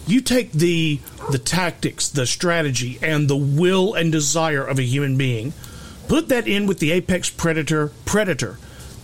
you 0.07 0.21
take 0.21 0.51
the 0.51 0.99
the 1.31 1.39
tactics, 1.39 2.09
the 2.09 2.25
strategy, 2.25 2.99
and 3.01 3.27
the 3.27 3.35
will 3.35 3.93
and 3.93 4.11
desire 4.11 4.63
of 4.63 4.77
a 4.77 4.83
human 4.83 5.17
being, 5.17 5.53
put 6.07 6.27
that 6.29 6.47
in 6.47 6.67
with 6.67 6.79
the 6.79 6.91
apex 6.91 7.29
predator 7.29 7.91
predator. 8.05 8.59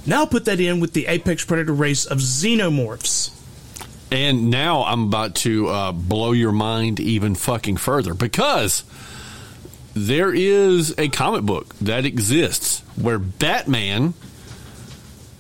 Now 0.06 0.26
put 0.26 0.46
that 0.46 0.60
in 0.60 0.80
with 0.80 0.94
the 0.94 1.08
apex 1.08 1.46
predator 1.46 1.74
race 1.74 2.06
of 2.06 2.20
xenomorphs. 2.20 3.38
And 4.12 4.50
now 4.50 4.84
I'm 4.84 5.06
about 5.06 5.36
to 5.36 5.70
uh, 5.70 5.92
blow 5.94 6.34
your 6.34 6.52
mind 6.52 7.00
even 7.00 7.34
fucking 7.34 7.78
further 7.78 8.14
because 8.14 8.84
there 9.94 10.34
is 10.34 10.94
a 10.98 11.08
comic 11.10 11.44
book 11.44 11.76
that 11.80 12.06
exists 12.06 12.82
where 12.96 13.20
Batman 13.20 14.14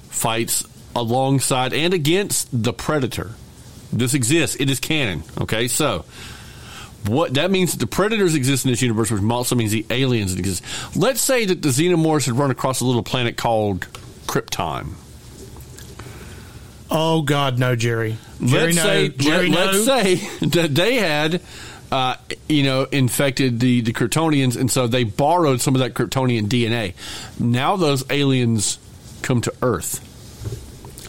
fights 0.09 0.65
alongside 0.95 1.73
and 1.73 1.93
against 1.93 2.47
the 2.51 2.73
Predator. 2.73 3.31
This 3.91 4.13
exists. 4.13 4.55
It 4.59 4.69
is 4.69 4.79
canon. 4.79 5.23
Okay, 5.39 5.67
so 5.67 6.05
what 7.07 7.33
that 7.33 7.51
means 7.51 7.71
that 7.71 7.79
the 7.79 7.87
predators 7.87 8.35
exist 8.35 8.65
in 8.65 8.71
this 8.71 8.81
universe, 8.81 9.11
which 9.11 9.23
also 9.23 9.55
means 9.55 9.71
the 9.71 9.85
aliens 9.89 10.35
exist. 10.35 10.63
Let's 10.95 11.21
say 11.21 11.45
that 11.45 11.61
the 11.61 11.69
xenomorphs 11.69 12.25
had 12.25 12.37
run 12.37 12.51
across 12.51 12.81
a 12.81 12.85
little 12.85 13.03
planet 13.03 13.37
called 13.37 13.81
Krypton. 14.27 14.89
Oh 16.89 17.21
God, 17.21 17.57
no, 17.57 17.75
Jerry. 17.75 18.17
Jerry, 18.43 18.73
let's 18.73 18.75
no. 18.75 18.83
say, 18.83 19.09
Jerry, 19.09 19.49
let, 19.49 19.73
no. 19.73 19.79
us 19.79 19.85
say 19.85 20.15
that 20.47 20.75
they 20.75 20.95
had, 20.95 21.41
uh, 21.91 22.15
you 22.47 22.63
know, 22.63 22.83
infected 22.83 23.59
the 23.59 23.81
the 23.81 23.93
Kryptonians, 23.93 24.57
and 24.57 24.69
so 24.69 24.87
they 24.87 25.03
borrowed 25.03 25.61
some 25.61 25.73
of 25.75 25.79
that 25.79 25.93
Kryptonian 25.93 26.47
DNA. 26.47 26.93
Now 27.39 27.77
those 27.77 28.03
aliens 28.11 28.77
come 29.21 29.41
to 29.41 29.53
Earth. 29.61 30.07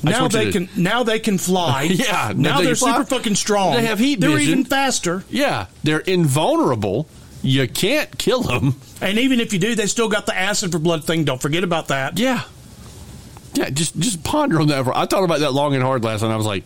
Now 0.03 0.29
they 0.29 0.47
to- 0.47 0.53
can 0.53 0.69
now 0.77 1.03
they 1.03 1.19
can 1.21 1.39
fly. 1.39 1.83
Yeah, 1.91 2.33
now 2.35 2.59
they 2.59 2.67
they're 2.67 2.75
fly. 2.77 2.93
super 2.99 3.05
fucking 3.05 3.35
strong. 3.37 3.75
They 3.75 3.87
have 3.87 3.99
heat 3.99 4.21
They're 4.21 4.31
vision. 4.31 4.51
even 4.61 4.65
faster. 4.65 5.25
Yeah, 5.31 5.67
they're 5.85 6.01
invulnerable. 6.01 7.07
You 7.43 7.67
can't 7.69 8.17
kill 8.19 8.43
them. 8.43 8.77
And 9.01 9.19
even 9.19 9.41
if 9.41 9.53
you 9.53 9.59
do, 9.59 9.75
they 9.75 9.87
still 9.87 10.09
got 10.09 10.27
the 10.27 10.37
acid 10.39 10.71
for 10.73 10.79
blood 10.79 11.05
thing. 11.05 11.25
Don't 11.25 11.41
forget 11.43 11.65
about 11.65 11.89
that. 11.89 12.19
Yeah. 12.19 12.43
Yeah, 13.55 13.69
just 13.69 13.99
just 13.99 14.23
ponder 14.25 14.61
on 14.61 14.69
that. 14.69 14.85
For, 14.85 14.97
I 14.97 15.07
thought 15.07 15.25
about 15.25 15.41
that 15.41 15.53
long 15.53 15.75
and 15.75 15.83
hard 15.83 16.05
last 16.05 16.23
night. 16.23 16.31
I 16.33 16.37
was 16.37 16.47
like, 16.47 16.65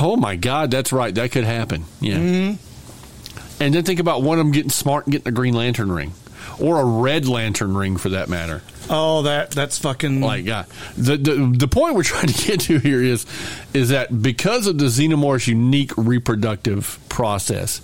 "Oh 0.00 0.14
my 0.16 0.36
god, 0.36 0.70
that's 0.70 0.92
right. 0.92 1.12
That 1.14 1.32
could 1.32 1.42
happen." 1.44 1.84
Yeah. 2.00 2.16
Mm-hmm. 2.18 3.62
And 3.62 3.74
then 3.74 3.82
think 3.84 3.98
about 4.00 4.22
one 4.22 4.38
of 4.38 4.44
them 4.44 4.52
getting 4.52 4.70
smart 4.70 5.06
and 5.06 5.12
getting 5.12 5.28
a 5.28 5.32
Green 5.32 5.54
Lantern 5.54 5.90
ring, 5.90 6.12
or 6.60 6.80
a 6.80 6.84
Red 6.84 7.26
Lantern 7.26 7.74
ring 7.76 7.96
for 7.96 8.10
that 8.10 8.28
matter. 8.28 8.62
Oh, 8.90 9.22
that 9.22 9.50
that's 9.50 9.78
fucking 9.78 10.20
Like, 10.20 10.46
uh, 10.46 10.64
the, 10.96 11.16
the 11.16 11.54
the 11.56 11.68
point 11.68 11.94
we're 11.94 12.02
trying 12.02 12.26
to 12.26 12.46
get 12.46 12.60
to 12.60 12.78
here 12.78 13.02
is 13.02 13.26
is 13.72 13.88
that 13.90 14.22
because 14.22 14.66
of 14.66 14.78
the 14.78 14.86
xenomorph's 14.86 15.48
unique 15.48 15.92
reproductive 15.96 16.98
process, 17.08 17.80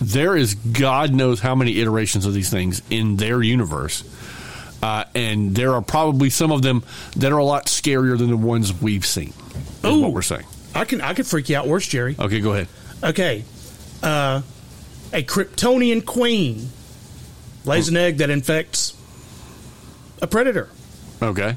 there 0.00 0.36
is 0.36 0.54
God 0.54 1.12
knows 1.12 1.40
how 1.40 1.54
many 1.54 1.80
iterations 1.80 2.24
of 2.26 2.34
these 2.34 2.50
things 2.50 2.82
in 2.90 3.16
their 3.16 3.42
universe. 3.42 4.04
Uh, 4.82 5.04
and 5.14 5.54
there 5.54 5.74
are 5.74 5.82
probably 5.82 6.30
some 6.30 6.50
of 6.50 6.62
them 6.62 6.82
that 7.16 7.32
are 7.32 7.38
a 7.38 7.44
lot 7.44 7.66
scarier 7.66 8.16
than 8.16 8.30
the 8.30 8.36
ones 8.36 8.72
we've 8.80 9.04
seen. 9.04 9.34
Is 9.84 9.98
what 9.98 10.12
we're 10.12 10.22
saying. 10.22 10.46
I 10.74 10.86
can 10.86 11.02
I 11.02 11.12
could 11.12 11.26
freak 11.26 11.50
you 11.50 11.56
out 11.56 11.66
worse, 11.66 11.86
Jerry. 11.86 12.16
Okay, 12.18 12.40
go 12.40 12.52
ahead. 12.52 12.68
Okay, 13.02 13.44
uh, 14.02 14.40
a 15.12 15.22
Kryptonian 15.22 16.04
queen 16.06 16.70
lays 17.66 17.88
an 17.88 17.96
egg 17.96 18.18
that 18.18 18.30
infects 18.30 18.89
a 20.22 20.26
predator. 20.26 20.68
Okay. 21.22 21.56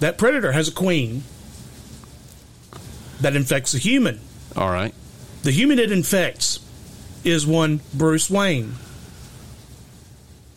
That 0.00 0.18
predator 0.18 0.52
has 0.52 0.68
a 0.68 0.72
queen 0.72 1.22
that 3.20 3.36
infects 3.36 3.74
a 3.74 3.78
human. 3.78 4.20
All 4.56 4.70
right. 4.70 4.94
The 5.42 5.50
human 5.50 5.78
it 5.78 5.92
infects 5.92 6.60
is 7.24 7.46
one 7.46 7.80
Bruce 7.92 8.28
Wayne. 8.30 8.74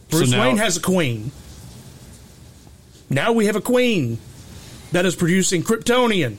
So 0.10 0.18
Bruce 0.18 0.32
now- 0.32 0.42
Wayne 0.42 0.58
has 0.58 0.78
a 0.78 0.82
queen. 0.82 1.32
Now 3.10 3.32
we 3.32 3.46
have 3.46 3.56
a 3.56 3.62
queen 3.62 4.20
that 4.92 5.06
is 5.06 5.16
producing 5.16 5.64
Kryptonian, 5.64 6.38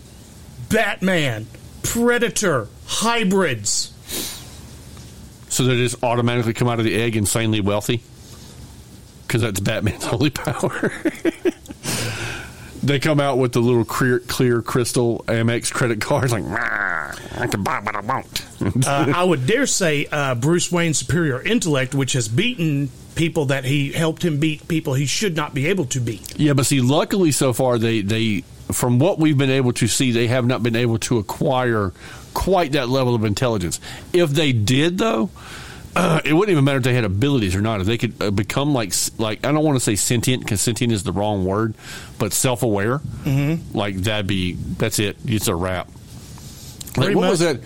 Batman, 0.69 1.47
Predator, 1.83 2.69
hybrids. 2.87 3.93
So 5.49 5.65
they 5.65 5.77
just 5.77 6.03
automatically 6.03 6.53
come 6.53 6.69
out 6.69 6.79
of 6.79 6.85
the 6.85 6.95
egg 6.95 7.17
insanely 7.17 7.61
wealthy? 7.61 8.03
Because 9.29 9.43
that's 9.43 9.61
Batman's 9.61 10.05
only 10.13 10.31
power. 10.31 10.91
they 12.83 12.99
come 12.99 13.21
out 13.21 13.37
with 13.39 13.53
the 13.53 13.61
little 13.61 13.85
clear, 13.85 14.21
clear 14.21 14.63
crystal 14.63 15.23
Amex 15.29 15.71
credit 15.71 16.01
cards, 16.01 16.33
like, 16.33 16.45
I 16.45 17.47
can 17.51 17.63
buy 17.63 17.81
what 17.81 17.95
I 17.95 18.01
want. 18.01 18.47
uh, 18.87 19.13
I 19.15 19.23
would 19.23 19.47
dare 19.47 19.67
say 19.67 20.07
uh, 20.11 20.35
Bruce 20.35 20.73
Wayne's 20.73 20.99
superior 20.99 21.43
intellect, 21.43 21.95
which 21.95 22.15
has 22.15 22.27
beaten 22.27 22.91
people 23.15 23.47
that 23.47 23.65
he 23.65 23.93
helped 23.93 24.25
him 24.25 24.39
beat 24.41 24.67
people 24.69 24.95
he 24.95 25.05
should 25.05 25.37
not 25.37 25.53
be 25.53 25.67
able 25.67 25.85
to 25.85 26.01
beat. 26.01 26.39
yeah, 26.39 26.53
but 26.55 26.65
see, 26.67 26.81
luckily 26.81 27.33
so 27.33 27.53
far, 27.53 27.77
they, 27.77 28.01
they, 28.01 28.43
from 28.73 28.99
what 28.99 29.19
we've 29.19 29.37
been 29.37 29.51
able 29.51 29.73
to 29.73 29.87
see, 29.87 30.13
they 30.13 30.29
have 30.29 30.47
not 30.47 30.63
been 30.63 30.77
able 30.77 30.99
to 30.99 31.19
acquire 31.19 31.93
quite 32.33 32.73
that 32.73 32.89
level 32.89 33.15
of 33.15 33.25
intelligence. 33.25 33.81
If 34.13 34.31
they 34.31 34.53
did, 34.53 34.99
though, 34.99 35.31
uh, 35.97 36.21
it 36.25 36.33
wouldn't 36.33 36.53
even 36.53 36.65
matter 36.65 36.79
if 36.79 36.85
they 36.85 36.95
had 36.95 37.05
abilities 37.05 37.55
or 37.55 37.61
not. 37.61 37.81
If 37.81 37.87
they 37.87 37.99
could 37.99 38.21
uh, 38.21 38.31
become 38.31 38.73
like 38.73 38.93
like 39.19 39.45
I 39.45 39.53
don't 39.53 39.65
want 39.65 39.77
to 39.77 39.81
say 39.85 39.97
sentient 39.97 40.43
because 40.43 40.61
sentient 40.61 40.93
is 40.93 41.03
the 41.03 41.13
wrong 41.13 41.45
word, 41.45 41.75
but 42.19 42.33
self 42.33 42.63
aware. 42.63 42.99
Mm-hmm. 42.99 43.77
Like 43.77 43.97
that'd 43.97 44.27
be 44.27 44.55
that's 44.55 44.99
it. 44.99 45.17
It's 45.25 45.49
a 45.49 45.55
wrap. 45.55 45.89
Like, 46.97 47.15
what 47.15 47.31
was 47.31 47.41
that? 47.41 47.61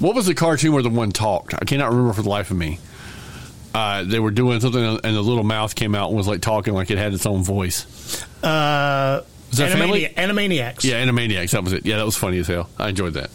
What 0.00 0.14
was 0.14 0.26
the 0.26 0.34
cartoon 0.34 0.72
where 0.72 0.82
the 0.82 0.90
one 0.90 1.12
talked? 1.12 1.54
I 1.54 1.64
cannot 1.64 1.90
remember 1.90 2.12
for 2.12 2.22
the 2.22 2.28
life 2.28 2.50
of 2.50 2.56
me. 2.56 2.78
Uh, 3.72 4.04
they 4.04 4.20
were 4.20 4.30
doing 4.30 4.60
something, 4.60 4.82
and 4.82 5.00
the 5.02 5.22
little 5.22 5.42
mouth 5.42 5.74
came 5.74 5.94
out 5.94 6.08
and 6.08 6.16
was 6.16 6.28
like 6.28 6.40
talking 6.40 6.74
like 6.74 6.90
it 6.90 6.98
had 6.98 7.12
its 7.12 7.26
own 7.26 7.42
voice. 7.42 8.22
Uh, 8.42 9.22
Is 9.50 9.58
that 9.58 9.72
family? 9.72 10.06
Animani- 10.06 10.48
Animaniacs. 10.48 10.84
Yeah, 10.84 11.04
Animaniacs. 11.04 11.50
That 11.50 11.64
was 11.64 11.72
it. 11.72 11.84
Yeah, 11.84 11.96
that 11.96 12.06
was 12.06 12.16
funny 12.16 12.38
as 12.38 12.46
hell. 12.46 12.68
I 12.78 12.90
enjoyed 12.90 13.14
that. 13.14 13.30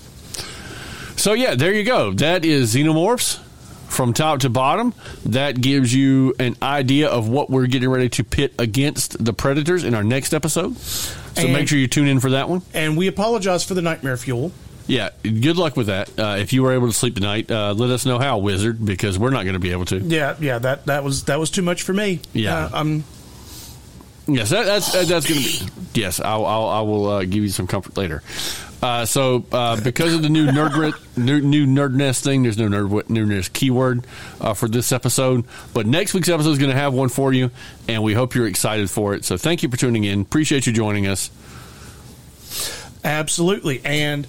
So 1.17 1.33
yeah, 1.33 1.55
there 1.55 1.73
you 1.73 1.83
go. 1.83 2.13
That 2.13 2.45
is 2.45 2.73
Xenomorphs 2.73 3.39
from 3.89 4.13
top 4.13 4.39
to 4.41 4.49
bottom. 4.49 4.93
That 5.25 5.59
gives 5.59 5.93
you 5.93 6.33
an 6.39 6.55
idea 6.61 7.09
of 7.09 7.27
what 7.27 7.49
we're 7.49 7.67
getting 7.67 7.89
ready 7.89 8.09
to 8.09 8.23
pit 8.23 8.53
against 8.57 9.23
the 9.23 9.33
Predators 9.33 9.83
in 9.83 9.93
our 9.93 10.03
next 10.03 10.33
episode. 10.33 10.77
So 10.77 11.11
And- 11.43 11.53
make 11.53 11.67
sure 11.67 11.77
you 11.77 11.87
tune 11.87 12.07
in 12.07 12.19
for 12.19 12.31
that 12.31 12.49
one. 12.49 12.61
And 12.73 12.95
we 12.97 13.07
apologize 13.07 13.63
for 13.63 13.73
the 13.73 13.81
nightmare 13.81 14.17
fuel. 14.17 14.51
Yeah, 14.87 15.09
good 15.23 15.55
luck 15.57 15.77
with 15.77 15.85
that. 15.87 16.09
Uh, 16.17 16.37
if 16.39 16.51
you 16.51 16.63
were 16.63 16.73
able 16.73 16.87
to 16.87 16.93
sleep 16.93 17.13
tonight, 17.13 17.51
uh, 17.51 17.73
let 17.73 17.91
us 17.91 18.07
know 18.07 18.17
how, 18.17 18.39
Wizard, 18.39 18.83
because 18.83 19.19
we're 19.19 19.29
not 19.29 19.43
going 19.43 19.53
to 19.53 19.59
be 19.59 19.71
able 19.71 19.85
to. 19.85 19.99
Yeah, 19.99 20.35
yeah, 20.39 20.57
that 20.57 20.87
that 20.87 21.03
was 21.03 21.25
that 21.25 21.39
was 21.39 21.51
too 21.51 21.61
much 21.61 21.83
for 21.83 21.93
me. 21.93 22.21
Yeah. 22.33 22.55
Uh, 22.65 22.69
I'm 22.73 23.03
Yes, 24.27 24.49
that, 24.51 24.65
that's 24.65 24.91
that, 24.93 25.07
that's 25.07 25.27
going 25.27 25.41
to 25.41 25.65
be. 25.65 25.71
Yes, 25.93 26.19
I'll, 26.19 26.45
I'll 26.45 26.67
I 26.67 26.81
will 26.81 27.05
uh, 27.07 27.19
give 27.23 27.43
you 27.43 27.49
some 27.49 27.67
comfort 27.67 27.97
later. 27.97 28.21
Uh, 28.81 29.05
so 29.05 29.43
uh, 29.51 29.81
because 29.83 30.13
of 30.13 30.21
the 30.21 30.29
new 30.29 30.47
nerd 30.47 30.93
new, 31.17 31.41
new 31.41 31.65
nerd 31.67 31.93
nest 31.93 32.23
thing, 32.23 32.43
there's 32.43 32.57
no 32.57 32.67
nerd 32.67 32.89
nerdness 33.03 33.51
keyword 33.51 34.05
uh, 34.39 34.53
for 34.53 34.67
this 34.67 34.91
episode. 34.91 35.43
But 35.73 35.85
next 35.85 36.13
week's 36.13 36.29
episode 36.29 36.51
is 36.51 36.57
going 36.59 36.71
to 36.71 36.77
have 36.77 36.93
one 36.93 37.09
for 37.09 37.33
you, 37.33 37.51
and 37.87 38.03
we 38.03 38.13
hope 38.13 38.35
you're 38.35 38.47
excited 38.47 38.89
for 38.89 39.13
it. 39.15 39.25
So 39.25 39.37
thank 39.37 39.63
you 39.63 39.69
for 39.69 39.77
tuning 39.77 40.05
in. 40.05 40.21
Appreciate 40.21 40.65
you 40.65 40.73
joining 40.73 41.07
us. 41.07 41.29
absolutely 43.03 43.81
and. 43.83 44.27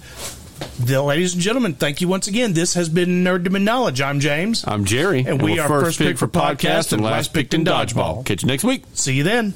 The 0.79 1.01
ladies 1.01 1.33
and 1.33 1.41
gentlemen, 1.41 1.73
thank 1.73 2.01
you 2.01 2.07
once 2.07 2.27
again. 2.27 2.53
This 2.53 2.75
has 2.75 2.87
been 2.87 3.23
Nerddom 3.23 3.47
Nerd 3.47 3.63
Knowledge. 3.63 3.99
I'm 3.99 4.19
James. 4.19 4.63
I'm 4.67 4.85
Jerry, 4.85 5.25
And 5.27 5.41
we 5.41 5.53
we're 5.53 5.63
are 5.63 5.67
First 5.67 5.97
Pick 5.97 6.19
for 6.19 6.27
Podcast 6.27 6.93
and 6.93 7.01
Last 7.01 7.33
Picked 7.33 7.55
in 7.55 7.65
Dodgeball. 7.65 8.23
Catch 8.25 8.43
you 8.43 8.47
next 8.47 8.63
week. 8.63 8.83
See 8.93 9.15
you 9.15 9.23
then. 9.23 9.55